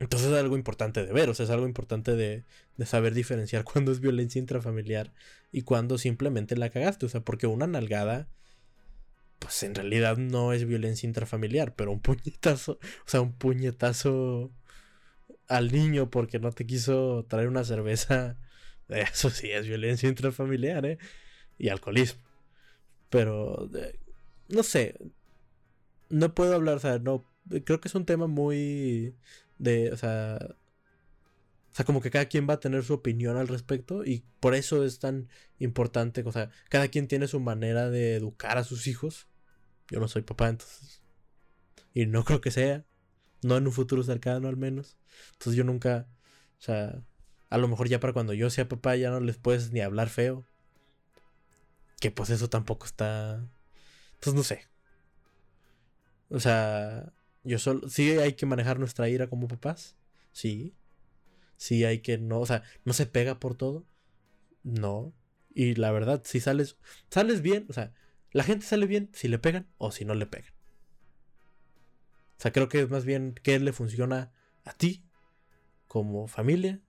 [0.00, 2.44] Entonces es algo importante de ver, o sea, es algo importante de,
[2.76, 5.12] de saber diferenciar cuándo es violencia intrafamiliar
[5.52, 7.06] y cuándo simplemente la cagaste.
[7.06, 8.28] O sea, porque una nalgada,
[9.38, 12.72] pues en realidad no es violencia intrafamiliar, pero un puñetazo,
[13.06, 14.52] o sea, un puñetazo
[15.48, 18.38] al niño porque no te quiso traer una cerveza
[19.12, 20.98] eso sí es violencia intrafamiliar, ¿eh?
[21.58, 22.22] Y alcoholismo.
[23.10, 23.70] Pero,
[24.48, 24.96] no sé.
[26.10, 27.24] No puedo hablar, o sea, no.
[27.64, 29.14] Creo que es un tema muy.
[29.58, 30.38] De, o sea.
[31.72, 34.54] O sea, como que cada quien va a tener su opinión al respecto y por
[34.54, 36.22] eso es tan importante.
[36.24, 39.28] O sea, cada quien tiene su manera de educar a sus hijos.
[39.90, 41.02] Yo no soy papá, entonces.
[41.92, 42.84] Y no creo que sea.
[43.42, 44.96] No en un futuro cercano, al menos.
[45.32, 46.08] Entonces yo nunca.
[46.58, 47.02] O sea,
[47.54, 50.08] a lo mejor ya para cuando yo sea papá ya no les puedes ni hablar
[50.08, 50.44] feo.
[52.00, 53.48] Que pues eso tampoco está...
[54.18, 54.66] Pues no sé.
[56.30, 57.12] O sea,
[57.44, 57.88] yo solo...
[57.88, 59.94] Sí hay que manejar nuestra ira como papás.
[60.32, 60.74] Sí.
[61.56, 62.40] Sí hay que no...
[62.40, 63.86] O sea, no se pega por todo.
[64.64, 65.14] No.
[65.54, 66.76] Y la verdad, si sales...
[67.08, 67.66] Sales bien.
[67.68, 67.94] O sea,
[68.32, 70.52] la gente sale bien si le pegan o si no le pegan.
[72.36, 74.32] sea, creo que es más bien qué le funciona
[74.64, 75.04] a ti
[75.86, 76.80] como familia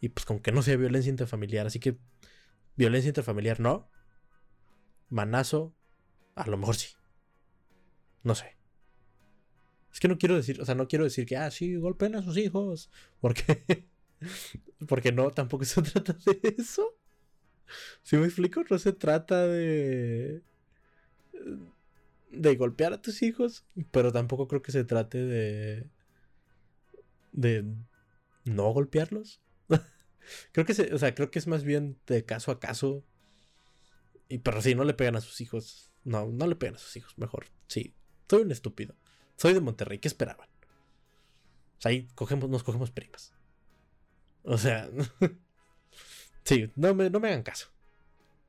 [0.00, 1.66] y pues con que no sea violencia intrafamiliar.
[1.66, 1.98] Así que
[2.76, 3.90] violencia intrafamiliar no.
[5.10, 5.74] Manazo,
[6.34, 6.94] a lo mejor sí.
[8.22, 8.56] No sé.
[9.92, 12.22] Es que no quiero decir, o sea, no quiero decir que, ah, sí, golpeen a
[12.22, 12.90] sus hijos.
[13.20, 13.86] Porque,
[14.88, 16.94] porque no, tampoco se trata de eso.
[18.02, 20.42] Si me explico, no se trata de.
[22.30, 23.64] de golpear a tus hijos.
[23.90, 25.86] Pero tampoco creo que se trate de.
[27.32, 27.64] de
[28.44, 29.40] no golpearlos.
[30.52, 33.04] Creo que se, o sea, creo que es más bien de caso a caso.
[34.28, 35.92] Y pero sí, no le pegan a sus hijos.
[36.04, 37.46] No, no le pegan a sus hijos, mejor.
[37.66, 37.94] Sí.
[38.28, 38.96] Soy un estúpido.
[39.36, 40.48] Soy de Monterrey, ¿qué esperaban?
[41.78, 43.32] O sea, ahí cogemos, nos cogemos primas.
[44.42, 44.90] O sea,
[46.44, 47.68] sí, no me, no me hagan caso.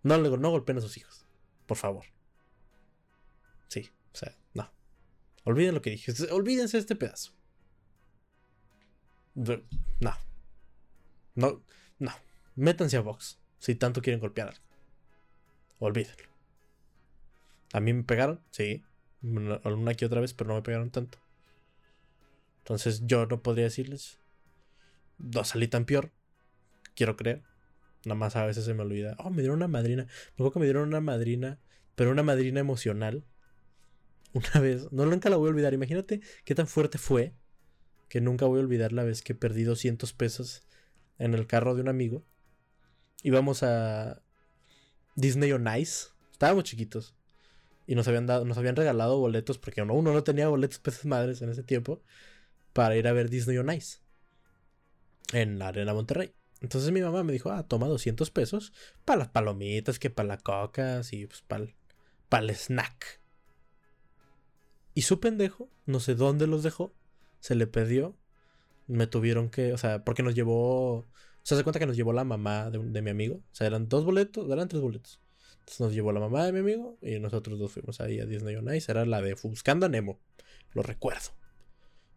[0.03, 1.25] No, no golpeen a sus hijos.
[1.65, 2.05] Por favor.
[3.67, 4.71] Sí, o sea, no.
[5.43, 6.13] Olviden lo que dije.
[6.31, 7.33] Olvídense de este pedazo.
[9.35, 10.28] No.
[11.39, 11.63] No,
[11.99, 12.11] no.
[12.55, 14.63] Métanse a Vox si tanto quieren golpear algo.
[15.79, 16.27] Olvídenlo.
[17.71, 18.83] A mí me pegaron, sí.
[19.21, 21.17] Una que otra vez, pero no me pegaron tanto.
[22.59, 24.19] Entonces yo no podría decirles.
[25.17, 26.11] No salí tan peor.
[26.95, 27.43] Quiero creer.
[28.05, 29.15] Nada más a veces se me olvida.
[29.19, 30.03] Oh, me dieron una madrina.
[30.03, 31.59] Me acuerdo que me dieron una madrina,
[31.95, 33.23] pero una madrina emocional.
[34.33, 34.91] Una vez.
[34.91, 35.73] No, nunca la voy a olvidar.
[35.73, 37.33] Imagínate qué tan fuerte fue
[38.09, 40.65] que nunca voy a olvidar la vez que perdí 200 pesos
[41.19, 42.23] en el carro de un amigo.
[43.21, 44.21] Íbamos a
[45.15, 46.07] Disney on Ice.
[46.31, 47.13] Estábamos chiquitos.
[47.85, 51.41] Y nos habían dado, nos habían regalado boletos, porque uno, no tenía boletos peces madres
[51.41, 52.01] en ese tiempo,
[52.73, 53.99] para ir a ver Disney on Ice.
[55.33, 56.33] En la Arena Monterrey.
[56.61, 58.73] Entonces mi mamá me dijo, ah, toma 200 pesos
[59.05, 61.75] para las palomitas, que para la coca, y pues para el,
[62.31, 63.21] el snack.
[64.93, 66.93] Y su pendejo, no sé dónde los dejó,
[67.39, 68.17] se le perdió.
[68.89, 71.07] Me tuvieron que, o sea, porque nos llevó, o
[71.43, 73.35] sea, se cuenta que nos llevó la mamá de, mi amigo.
[73.37, 75.21] O sea, eran dos boletos, eran tres boletos.
[75.59, 78.55] Entonces nos llevó la mamá de mi amigo y nosotros dos fuimos ahí a Disney
[78.55, 78.91] on Ice.
[78.91, 80.19] Era la de Buscando a Nemo,
[80.73, 81.29] lo recuerdo.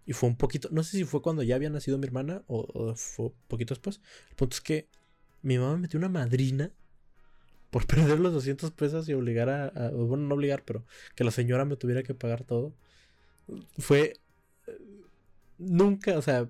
[0.05, 2.95] Y fue un poquito, no sé si fue cuando ya había nacido mi hermana o,
[2.97, 4.01] fue un poquito después.
[4.31, 4.89] El punto es que
[5.43, 6.73] mi mamá me metió una madrina
[7.71, 11.65] por perder los 200 pesos y obligar a, bueno, no obligar, pero que la señora
[11.65, 12.75] me tuviera que pagar todo.
[13.79, 14.15] Fue,
[14.67, 14.79] eh,
[15.59, 16.49] nunca, o sea,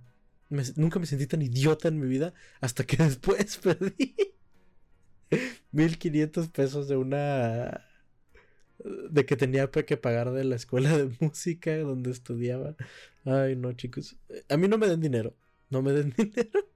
[0.77, 4.15] nunca me sentí tan idiota en mi vida hasta que después perdí
[5.73, 7.87] 1500 pesos de una
[8.85, 12.77] de que tenía que pagar de la escuela de música donde estudiaba.
[13.25, 14.17] Ay, no, chicos.
[14.49, 15.35] A mí no me den dinero.
[15.71, 16.69] No me den dinero.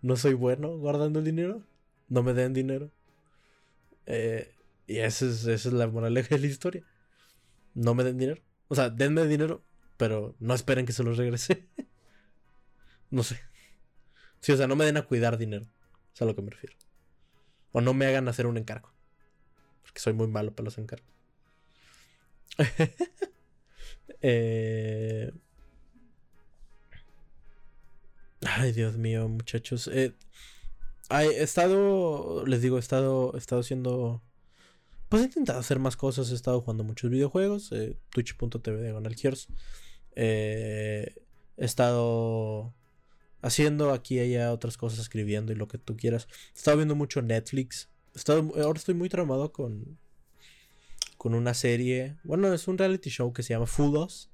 [0.00, 1.66] No soy bueno guardando el dinero.
[2.08, 2.90] No me den dinero.
[4.06, 4.54] Eh,
[4.86, 6.84] y es, esa es la moraleja de la historia.
[7.74, 8.42] No me den dinero.
[8.68, 9.64] O sea, denme dinero,
[9.96, 11.66] pero no esperen que se los regrese.
[13.16, 13.40] no sé.
[14.40, 15.66] Sí, o sea, no me den a cuidar dinero.
[16.14, 16.76] Es a lo que me refiero.
[17.72, 18.96] O no me hagan hacer un encargo
[19.96, 21.08] que soy muy malo para los encargos.
[24.22, 25.30] Eh,
[28.40, 29.88] ay, Dios mío, muchachos.
[29.92, 30.14] Eh,
[31.10, 34.22] he estado, les digo, he estado, he estado haciendo...
[35.08, 39.48] Pues he intentado hacer más cosas, he estado jugando muchos videojuegos, eh, twitch.tv de Gears.
[40.16, 41.14] he
[41.56, 42.74] estado
[43.46, 46.28] haciendo aquí y allá otras cosas, escribiendo y lo que tú quieras.
[46.54, 47.88] He estado viendo mucho Netflix
[48.62, 49.98] ahora estoy muy traumado con,
[51.16, 52.16] con una serie.
[52.24, 54.30] Bueno, es un reality show que se llama Full Us.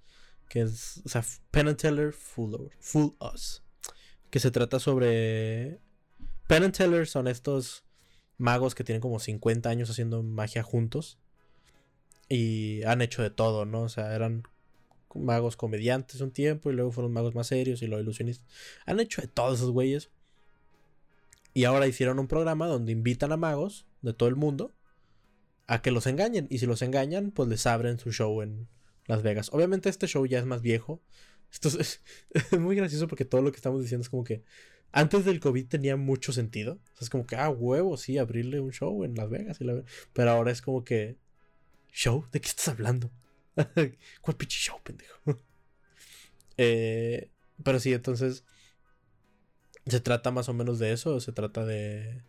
[0.49, 3.63] Que es, o sea, Penn and Teller Full, Full Us.
[4.31, 5.81] Que se trata sobre.
[6.47, 7.85] Penn and Teller son estos
[8.37, 11.19] magos que tienen como 50 años haciendo magia juntos.
[12.29, 13.83] Y han hecho de todo, ¿no?
[13.83, 14.45] O sea, eran
[15.15, 18.47] magos comediantes un tiempo y luego fueron magos más serios y luego ilusionistas.
[18.87, 20.11] Han hecho de todos esos güeyes.
[21.55, 24.75] Y ahora hicieron un programa donde invitan a magos de todo el mundo
[25.67, 26.47] a que los engañen.
[26.51, 28.69] Y si los engañan, pues les abren su show en
[29.07, 29.51] Las Vegas.
[29.53, 31.03] Obviamente este show ya es más viejo.
[31.53, 32.01] Esto es,
[32.59, 34.43] muy gracioso porque todo lo que estamos diciendo es como que
[34.93, 36.79] antes del COVID tenía mucho sentido.
[37.01, 39.61] Es como que, ah, huevo, sí, abrirle un show en Las Vegas.
[39.61, 39.83] Y la...
[40.13, 41.17] Pero ahora es como que,
[41.93, 42.27] ¿show?
[42.33, 43.11] ¿De qué estás hablando?
[44.21, 45.15] ¿Cuál pinche show, pendejo?
[46.57, 47.31] eh,
[47.63, 48.45] pero sí, entonces
[49.87, 52.23] se trata más o menos de eso, se trata de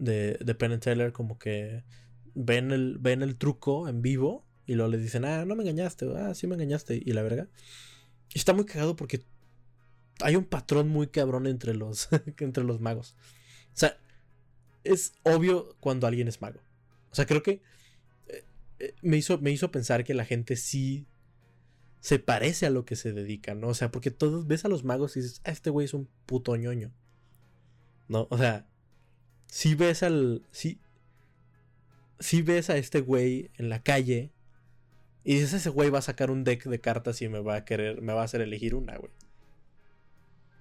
[0.00, 1.84] de, de Penn Teller como que
[2.34, 6.06] ven el, ven el truco en vivo y luego le dicen, ah, no me engañaste,
[6.16, 7.48] ah, sí me engañaste, y la verga.
[8.34, 9.24] Está muy cagado porque
[10.20, 13.14] hay un patrón muy cabrón entre los, entre los magos.
[13.74, 13.98] O sea,
[14.84, 16.60] es obvio cuando alguien es mago.
[17.10, 17.62] O sea, creo que
[19.02, 21.06] me, hizo, me hizo pensar que la gente sí
[22.00, 23.68] se parece a lo que se dedica, ¿no?
[23.68, 26.08] O sea, porque todos ves a los magos y dices, ah, este güey es un
[26.26, 26.92] puto ñoño.
[28.08, 28.26] ¿No?
[28.30, 28.66] O sea,
[29.46, 30.46] si ves al.
[30.50, 30.80] Si,
[32.18, 34.32] si ves a este güey en la calle
[35.24, 37.64] y dices, ese güey va a sacar un deck de cartas y me va a
[37.64, 39.12] querer, me va a hacer elegir una, güey.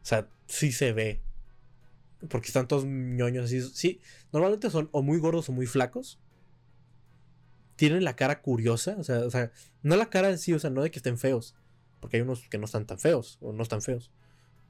[0.01, 1.21] O sea, sí se ve.
[2.29, 3.61] Porque están todos ñoños así.
[3.61, 4.01] Sí,
[4.33, 6.19] normalmente son o muy gordos o muy flacos.
[7.79, 8.97] Tienen la cara curiosa.
[8.99, 11.17] O sea, o sea, no la cara en sí, o sea, no de que estén
[11.17, 11.55] feos.
[12.01, 13.37] Porque hay unos que no están tan feos.
[13.39, 14.11] O no están feos.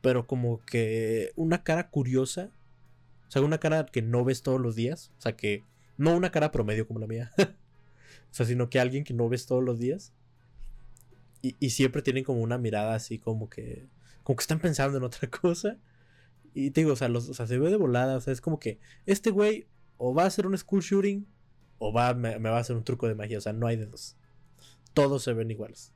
[0.01, 2.51] Pero como que una cara curiosa.
[3.27, 5.11] O sea, una cara que no ves todos los días.
[5.17, 5.65] O sea, que.
[5.97, 7.31] No una cara promedio como la mía.
[7.39, 10.13] o sea, sino que alguien que no ves todos los días.
[11.41, 13.89] Y, y siempre tienen como una mirada así como que.
[14.21, 15.79] Como que están pensando en otra cosa.
[16.53, 18.17] Y te digo, o sea, los, o sea, se ve de volada.
[18.17, 19.65] O sea, es como que este güey
[19.97, 21.25] o va a hacer un school shooting
[21.79, 23.37] o va, me, va a hacer un truco de magia.
[23.37, 24.15] O sea, no hay de dos.
[24.93, 25.93] Todos se ven iguales.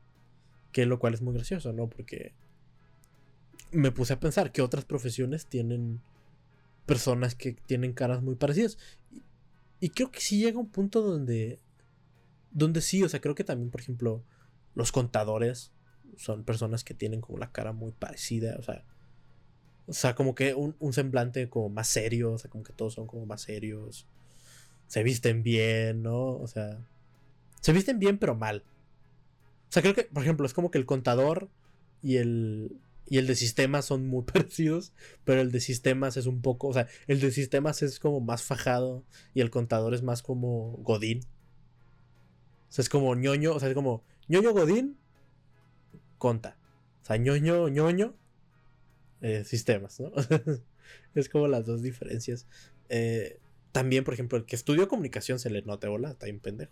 [0.72, 1.88] Que lo cual es muy gracioso, ¿no?
[1.88, 2.34] Porque
[3.72, 6.02] me puse a pensar que otras profesiones tienen
[6.86, 8.78] personas que tienen caras muy parecidas.
[9.80, 11.60] Y, creo que sí llega un punto donde.
[12.52, 14.24] Donde sí, o sea, creo que también, por ejemplo,
[14.76, 15.72] los contadores
[16.18, 18.56] son personas que tienen como la cara muy parecida.
[18.60, 18.86] O sea,
[19.86, 23.08] o sea, como que un, semblante como más serio, o sea, como que todos son
[23.08, 24.08] como más serios.
[24.94, 26.36] Se visten bien, ¿no?
[26.36, 26.78] O sea,
[27.62, 28.64] se visten bien pero mal.
[29.68, 31.50] O sea, creo que, por ejemplo, es como que el contador
[32.04, 36.44] y el, y el de sistemas son muy parecidos, pero el de sistemas es un
[36.44, 39.04] poco, o sea, el de sistemas es como más fajado
[39.34, 41.22] y el contador es más como Godín.
[42.70, 45.00] O sea, es como ñoño, o sea, es como ñoño Godín,
[46.20, 46.56] conta.
[47.02, 48.14] O sea, ñoño, ñoño,
[49.22, 50.12] eh, sistemas, ¿no?
[51.16, 52.46] es como las dos diferencias.
[52.90, 53.40] Eh,
[53.74, 56.72] también, por ejemplo, el que estudió comunicación se le nota, hola, está bien pendejo.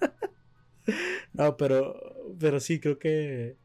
[1.32, 3.56] no, pero, pero sí, creo que...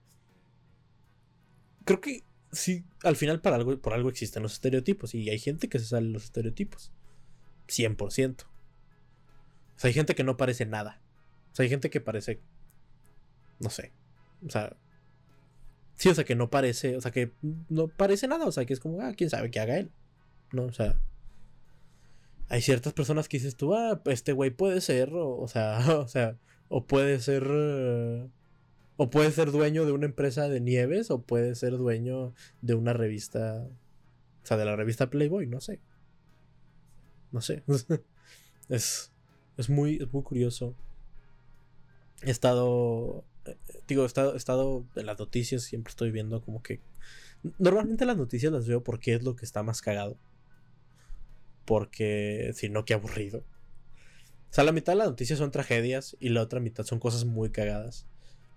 [1.84, 5.67] Creo que sí, al final para algo, por algo existen los estereotipos y hay gente
[5.67, 6.93] que se sale los estereotipos.
[7.67, 8.43] 100%.
[8.43, 8.50] O
[9.76, 11.02] sea, hay gente que no parece nada.
[11.52, 12.39] O sea, hay gente que parece...
[13.60, 13.91] No sé.
[14.45, 14.78] O sea,
[15.97, 17.32] Sí, o sea, que no parece, o sea, que
[17.69, 19.89] no parece nada, o sea, que es como, ah, quién sabe qué haga él,
[20.52, 20.65] ¿no?
[20.65, 21.02] O sea,
[22.49, 26.38] hay ciertas personas que dices tú, ah, este güey puede ser, o, sea, o sea,
[26.69, 27.47] o puede ser,
[28.97, 32.93] o puede ser dueño de una empresa de nieves, o puede ser dueño de una
[32.93, 33.67] revista,
[34.43, 35.79] o sea, de la revista Playboy, no sé.
[37.31, 37.63] No sé.
[38.69, 39.12] es,
[39.57, 40.73] es, muy, es muy curioso.
[42.23, 43.23] He estado
[43.88, 46.79] digo, he estado, he estado en las noticias, siempre estoy viendo como que...
[47.60, 50.17] Normalmente las noticias las veo porque es lo que está más cagado.
[51.67, 53.39] Porque si no, qué aburrido.
[54.49, 57.25] O sea, la mitad de las noticias son tragedias y la otra mitad son cosas
[57.25, 58.08] muy cagadas.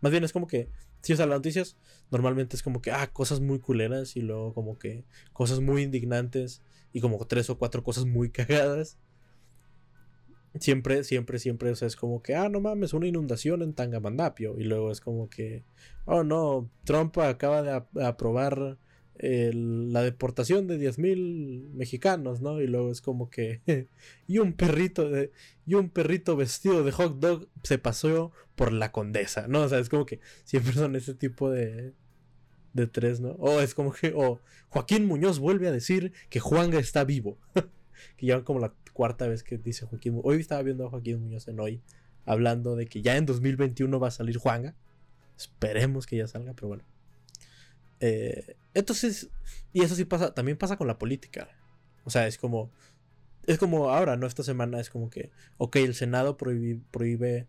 [0.01, 0.68] Más bien es como que,
[1.03, 1.77] sí, o sea, las noticias
[2.12, 6.62] normalmente es como que, ah, cosas muy culeras y luego como que cosas muy indignantes
[6.92, 8.96] y como tres o cuatro cosas muy cagadas.
[10.61, 14.57] Siempre, siempre, siempre, o sea, es como que, ah, no mames, una inundación en Tangamandapio.
[14.57, 15.64] Y luego es como que,
[16.05, 18.79] oh no, Trump acaba de, aprobar
[19.22, 22.61] la deportación de 10.000 mexicanos, ¿no?
[22.61, 23.61] Y luego es como que,
[24.26, 25.33] y un perrito, de,
[25.66, 29.62] y un perrito vestido de hot dog se pasó por la condesa, ¿no?
[29.62, 31.92] O sea, es como que siempre son ese tipo de,
[32.72, 33.33] de tres, ¿no?
[33.33, 37.38] O es como que, o Joaquín Muñoz vuelve a decir que Juanga está vivo.
[38.16, 40.20] que ya como la cuarta vez que dice Joaquín.
[40.22, 41.83] Hoy estaba viendo a Joaquín Muñoz en hoy
[42.24, 44.74] hablando de que ya en 2021 va a salir Juanga.
[45.37, 46.85] Esperemos que ya salga, pero bueno.
[48.00, 49.30] Eh, entonces,
[49.72, 51.48] y eso sí pasa, también pasa con la política.
[52.04, 52.70] O sea, es como,
[53.46, 54.26] es como ahora, ¿no?
[54.26, 57.48] Esta semana es como que, ok, el Senado prohíbe, prohíbe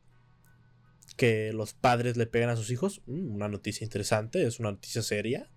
[1.18, 3.02] que los padres le peguen a sus hijos.
[3.06, 5.50] Mm, una noticia interesante, es una noticia seria,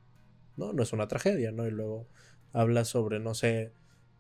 [0.57, 0.73] ¿no?
[0.73, 1.67] No es una tragedia, ¿no?
[1.67, 2.09] Y luego
[2.53, 3.73] habla sobre, no sé,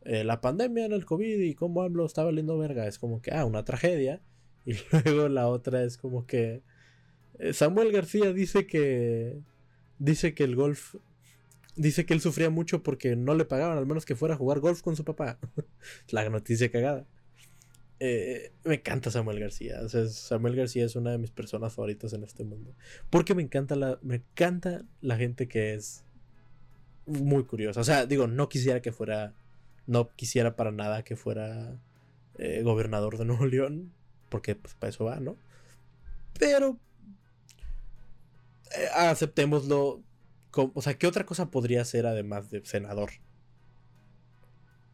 [0.04, 2.86] eh, la pandemia en el COVID y cómo hablo está valiendo verga.
[2.86, 4.22] Es como que, ah, una tragedia.
[4.66, 6.62] Y luego la otra es como que
[7.38, 9.38] eh, Samuel García dice que
[9.98, 10.94] dice que el golf
[11.76, 14.60] dice que él sufría mucho porque no le pagaban al menos que fuera a jugar
[14.60, 15.38] golf con su papá.
[16.10, 17.06] la noticia cagada.
[18.00, 19.80] Eh, me encanta Samuel García.
[19.88, 22.74] Samuel García es una de mis personas favoritas en este mundo.
[23.10, 26.04] Porque me encanta la, me encanta la gente que es
[27.06, 27.80] muy curiosa.
[27.80, 29.34] O sea, digo, no quisiera que fuera
[29.86, 31.78] no quisiera para nada que fuera
[32.38, 33.92] eh, gobernador de Nuevo León,
[34.28, 35.36] porque pues, para eso va, ¿no?
[36.38, 36.78] Pero
[38.76, 40.02] eh, aceptémoslo.
[40.56, 43.10] O sea, ¿qué otra cosa podría ser además de senador?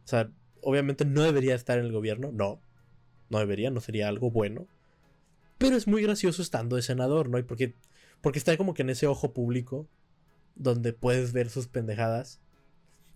[0.03, 0.31] O sea,
[0.61, 2.61] obviamente no debería estar en el gobierno, no.
[3.29, 4.67] No debería, no sería algo bueno.
[5.57, 7.37] Pero es muy gracioso estando de senador, ¿no?
[7.37, 7.75] Y porque,
[8.21, 9.87] Porque está como que en ese ojo público
[10.55, 12.41] donde puedes ver sus pendejadas.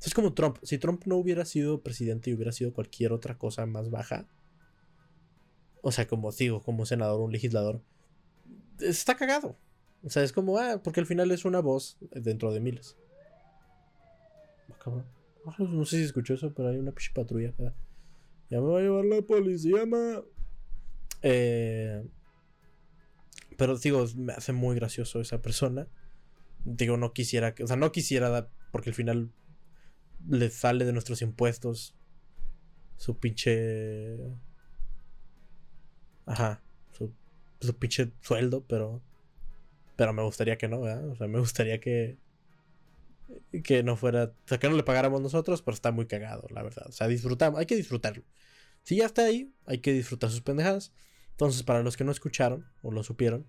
[0.04, 0.58] Es como Trump.
[0.64, 4.28] Si Trump no hubiera sido presidente y hubiera sido cualquier otra cosa más baja,
[5.82, 7.82] o sea, como digo, como senador un legislador,
[8.80, 9.58] está cagado.
[10.06, 12.96] O sea, es como, ah, porque al final es una voz dentro de miles.
[15.48, 17.54] Ah, no sé si escuchó eso, pero hay una patrulla
[18.50, 20.22] Ya me va a llevar la policía, ma.
[21.24, 22.08] Eh,
[23.58, 25.88] pero digo, me hace muy gracioso esa persona.
[26.66, 29.32] Digo, no quisiera, o sea, no quisiera, porque al final
[30.28, 31.96] le sale de nuestros impuestos
[32.98, 34.18] su pinche.
[36.28, 37.12] Ajá, su,
[37.60, 39.02] su pinche sueldo, pero.
[39.96, 41.08] Pero me gustaría que no, ¿verdad?
[41.10, 42.18] O sea, me gustaría que.
[43.64, 44.26] Que no fuera.
[44.26, 46.86] O sea, que no le pagáramos nosotros, pero está muy cagado, la verdad.
[46.88, 48.24] O sea, disfrutamos, hay que disfrutarlo.
[48.84, 50.94] Si ya está ahí, hay que disfrutar sus pendejadas.
[51.32, 53.48] Entonces, para los que no escucharon o lo supieron,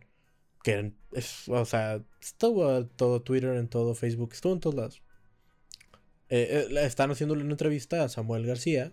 [0.64, 5.02] que es, o sea, estuvo todo Twitter, en todo Facebook, estuvo en todos lados.
[6.28, 8.92] Eh, eh, están haciéndole una entrevista a Samuel García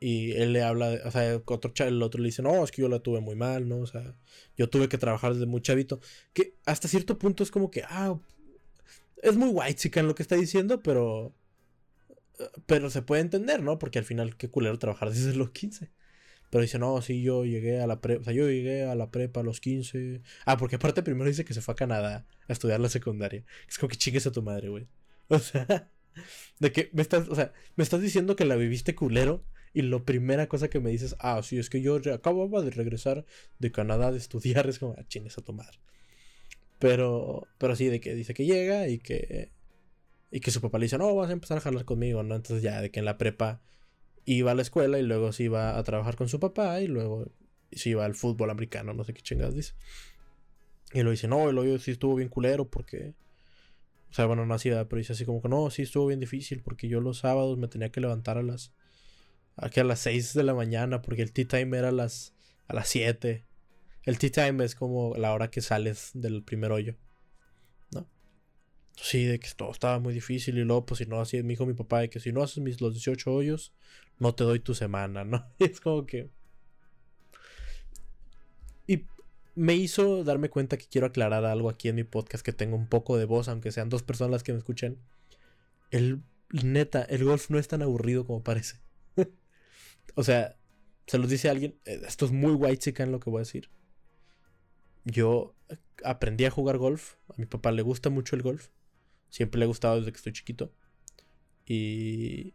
[0.00, 2.88] y él le habla, o sea, otro, el otro le dice, no, es que yo
[2.88, 3.78] la tuve muy mal, ¿no?
[3.78, 4.14] O sea,
[4.56, 6.00] yo tuve que trabajar desde muy chavito.
[6.32, 8.18] Que hasta cierto punto es como que, ah,
[9.22, 11.34] es muy white en lo que está diciendo, pero...
[12.66, 13.80] Pero se puede entender, ¿no?
[13.80, 15.90] Porque al final, qué culero trabajar desde los 15.
[16.50, 19.10] Pero dice, no, sí, yo llegué a la prepa, o sea, yo llegué a la
[19.10, 20.22] prepa a los 15.
[20.46, 23.44] Ah, porque aparte primero dice que se fue a Canadá a estudiar la secundaria.
[23.68, 24.86] Es como que chingues a tu madre, güey.
[25.30, 25.90] O sea,
[26.58, 29.98] de que me estás, o sea, me estás diciendo que la viviste culero y la
[30.00, 33.24] primera cosa que me dices, ah, sí, es que yo acababa de regresar
[33.58, 35.78] de Canadá de estudiar, es como, ah, chingues a tu madre.
[36.78, 39.50] Pero, pero sí, de que dice que llega y que,
[40.30, 42.36] y que su papá le dice, no, vas a empezar a jalar conmigo, ¿no?
[42.36, 43.60] Entonces ya, de que en la prepa
[44.24, 47.26] iba a la escuela y luego se iba a trabajar con su papá y luego
[47.72, 49.74] se iba al fútbol americano, no sé qué chingadas dice.
[50.92, 53.14] Y lo dice, no, el hoyo sí estuvo bien culero porque...
[54.10, 56.62] O sea, bueno, no hacía, pero dice así como que no, sí estuvo bien difícil
[56.62, 58.72] porque yo los sábados me tenía que levantar a las...
[59.58, 62.32] Aquí a las 6 de la mañana porque el tea time era a las,
[62.66, 63.44] a las 7.
[64.04, 66.96] El tea time es como la hora que sales del primer hoyo.
[69.00, 71.66] Sí, de que todo estaba muy difícil y luego, pues si no, así me dijo
[71.66, 73.72] mi papá de que si no haces mis, los 18 hoyos,
[74.18, 75.46] no te doy tu semana, ¿no?
[75.58, 76.30] es como que...
[78.86, 79.04] Y
[79.54, 82.88] me hizo darme cuenta que quiero aclarar algo aquí en mi podcast, que tengo un
[82.88, 84.98] poco de voz, aunque sean dos personas las que me escuchen.
[85.90, 88.76] El, neta, el golf no es tan aburrido como parece.
[90.18, 90.56] O sea,
[91.06, 93.70] se los dice alguien, eh, esto es muy white chican lo que voy a decir.
[95.04, 95.54] Yo
[96.04, 98.70] aprendí a jugar golf, a mi papá le gusta mucho el golf.
[99.30, 100.72] Siempre le ha gustado desde que estoy chiquito.
[101.66, 102.54] Y.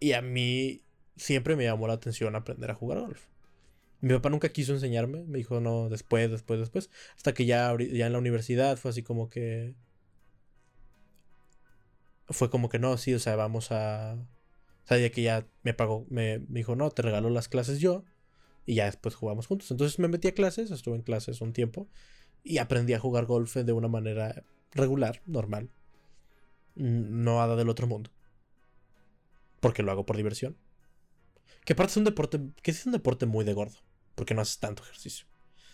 [0.00, 0.82] Y a mí
[1.14, 3.28] siempre me llamó la atención aprender a jugar golf.
[4.00, 6.90] Mi papá nunca quiso enseñarme, me dijo no, después, después, después.
[7.14, 9.76] Hasta que ya, ya en la universidad fue así como que.
[12.30, 14.18] Fue como que no, sí, o sea, vamos a.
[14.84, 17.80] O sea, ya que ya me pagó, me, me dijo, no, te regalo las clases
[17.80, 18.04] yo.
[18.66, 19.70] Y ya después jugamos juntos.
[19.70, 21.88] Entonces me metí a clases, estuve en clases un tiempo.
[22.44, 25.70] Y aprendí a jugar golf de una manera regular, normal.
[26.74, 28.10] No nada del otro mundo.
[29.60, 30.56] Porque lo hago por diversión.
[31.64, 33.78] Que aparte es un deporte, que es un deporte muy de gordo.
[34.14, 35.26] Porque no haces tanto ejercicio.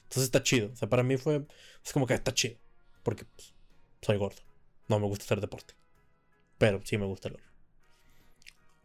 [0.03, 0.71] Entonces está chido.
[0.73, 1.47] O sea, para mí fue,
[1.85, 2.59] es como que está chido.
[3.03, 3.55] Porque pues,
[4.03, 4.43] soy gordo.
[4.89, 5.75] No me gusta hacer deporte.
[6.59, 7.48] Pero sí me gusta el golf.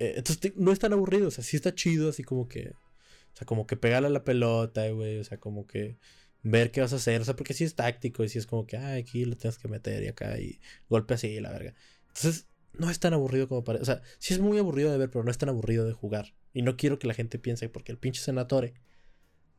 [0.04, 1.28] Eh, entonces no es tan aburrido.
[1.30, 2.10] O sea, sí está chido.
[2.10, 5.20] Así como que, o sea, como que pegarle a la pelota, güey.
[5.20, 5.98] O sea, como que
[6.44, 7.22] ver qué vas a hacer.
[7.22, 9.58] O sea, porque si es táctico y si es como que, ah, aquí lo tienes
[9.58, 11.74] que meter y acá y golpe así la verga.
[12.08, 13.84] Entonces, no es tan aburrido como parece.
[13.84, 16.34] O sea, sí es muy aburrido de ver, pero no es tan aburrido de jugar.
[16.54, 18.74] Y no quiero que la gente piense, porque el pinche senatore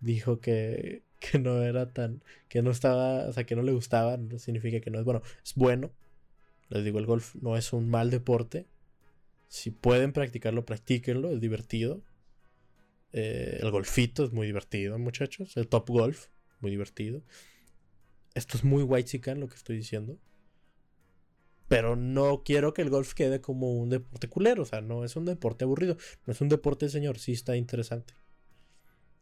[0.00, 2.22] dijo que, que no era tan.
[2.48, 3.28] que no estaba.
[3.28, 4.16] O sea, que no le gustaba.
[4.16, 5.22] No significa que no es bueno.
[5.44, 5.92] Es bueno.
[6.68, 8.66] Les digo, el golf no es un mal deporte.
[9.48, 11.30] Si pueden practicarlo, practíquenlo.
[11.30, 12.02] Es divertido.
[13.12, 15.56] Eh, el golfito es muy divertido, muchachos.
[15.56, 16.26] El top golf
[16.60, 17.22] muy divertido.
[18.34, 20.18] Esto es muy white chican lo que estoy diciendo.
[21.68, 24.62] Pero no quiero que el golf quede como un deporte culero.
[24.62, 25.96] O sea, no es un deporte aburrido.
[26.26, 27.18] No es un deporte, señor.
[27.18, 28.14] Sí está interesante.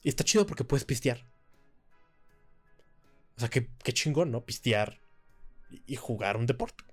[0.03, 1.25] Y está chido porque puedes pistear.
[3.37, 4.45] O sea, qué, chingón, ¿no?
[4.45, 5.01] Pistear
[5.87, 6.85] y, jugar un deporte.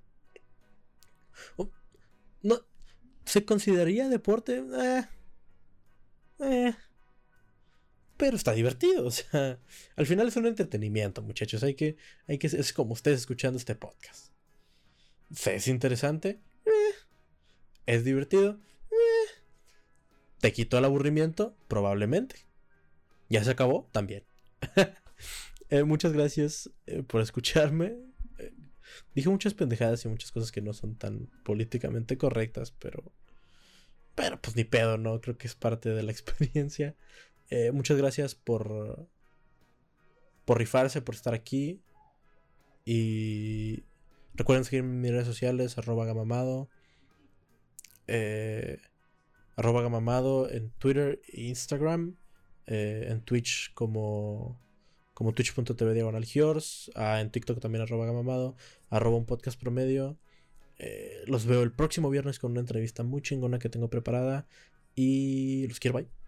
[1.57, 1.69] Oh,
[2.43, 2.59] no.
[3.29, 4.57] ¿Se consideraría deporte?
[4.57, 5.03] Eh,
[6.39, 6.73] eh,
[8.17, 9.05] pero está divertido.
[9.05, 9.59] O sea,
[9.95, 11.61] al final es un entretenimiento, muchachos.
[11.61, 11.95] Hay que,
[12.27, 14.31] hay que, es como ustedes escuchando este podcast.
[15.45, 16.41] ¿Es interesante?
[16.65, 16.95] Eh.
[17.85, 18.59] ¿Es divertido?
[20.39, 21.55] ¿Te quitó el aburrimiento?
[21.67, 22.47] Probablemente.
[23.29, 23.87] ¿Ya se acabó?
[23.91, 24.23] También.
[25.85, 26.71] Muchas gracias
[27.05, 28.08] por escucharme.
[28.99, 33.03] Eh, dije muchas pendejadas y muchas cosas que no son tan políticamente correctas, pero.
[34.15, 35.21] Pero pues ni pedo, ¿no?
[35.21, 36.95] Creo que es parte de la experiencia.
[37.73, 39.07] muchas gracias por.
[40.45, 41.81] Por rifarse, por estar aquí.
[42.85, 43.83] Y.
[44.33, 46.69] Recuerden seguirme en mis redes sociales, arroba gamamado.
[49.55, 52.15] arroba gamamado en Twitter e Instagram.
[52.67, 54.59] en Twitch como
[55.19, 56.23] como twitch.tv diagonal
[57.19, 58.55] en TikTok también arroba gamamado,
[58.89, 60.17] arroba un podcast promedio.
[60.77, 64.47] Eh, los veo el próximo viernes con una entrevista muy chingona que tengo preparada
[64.95, 66.18] y los quiero, bye.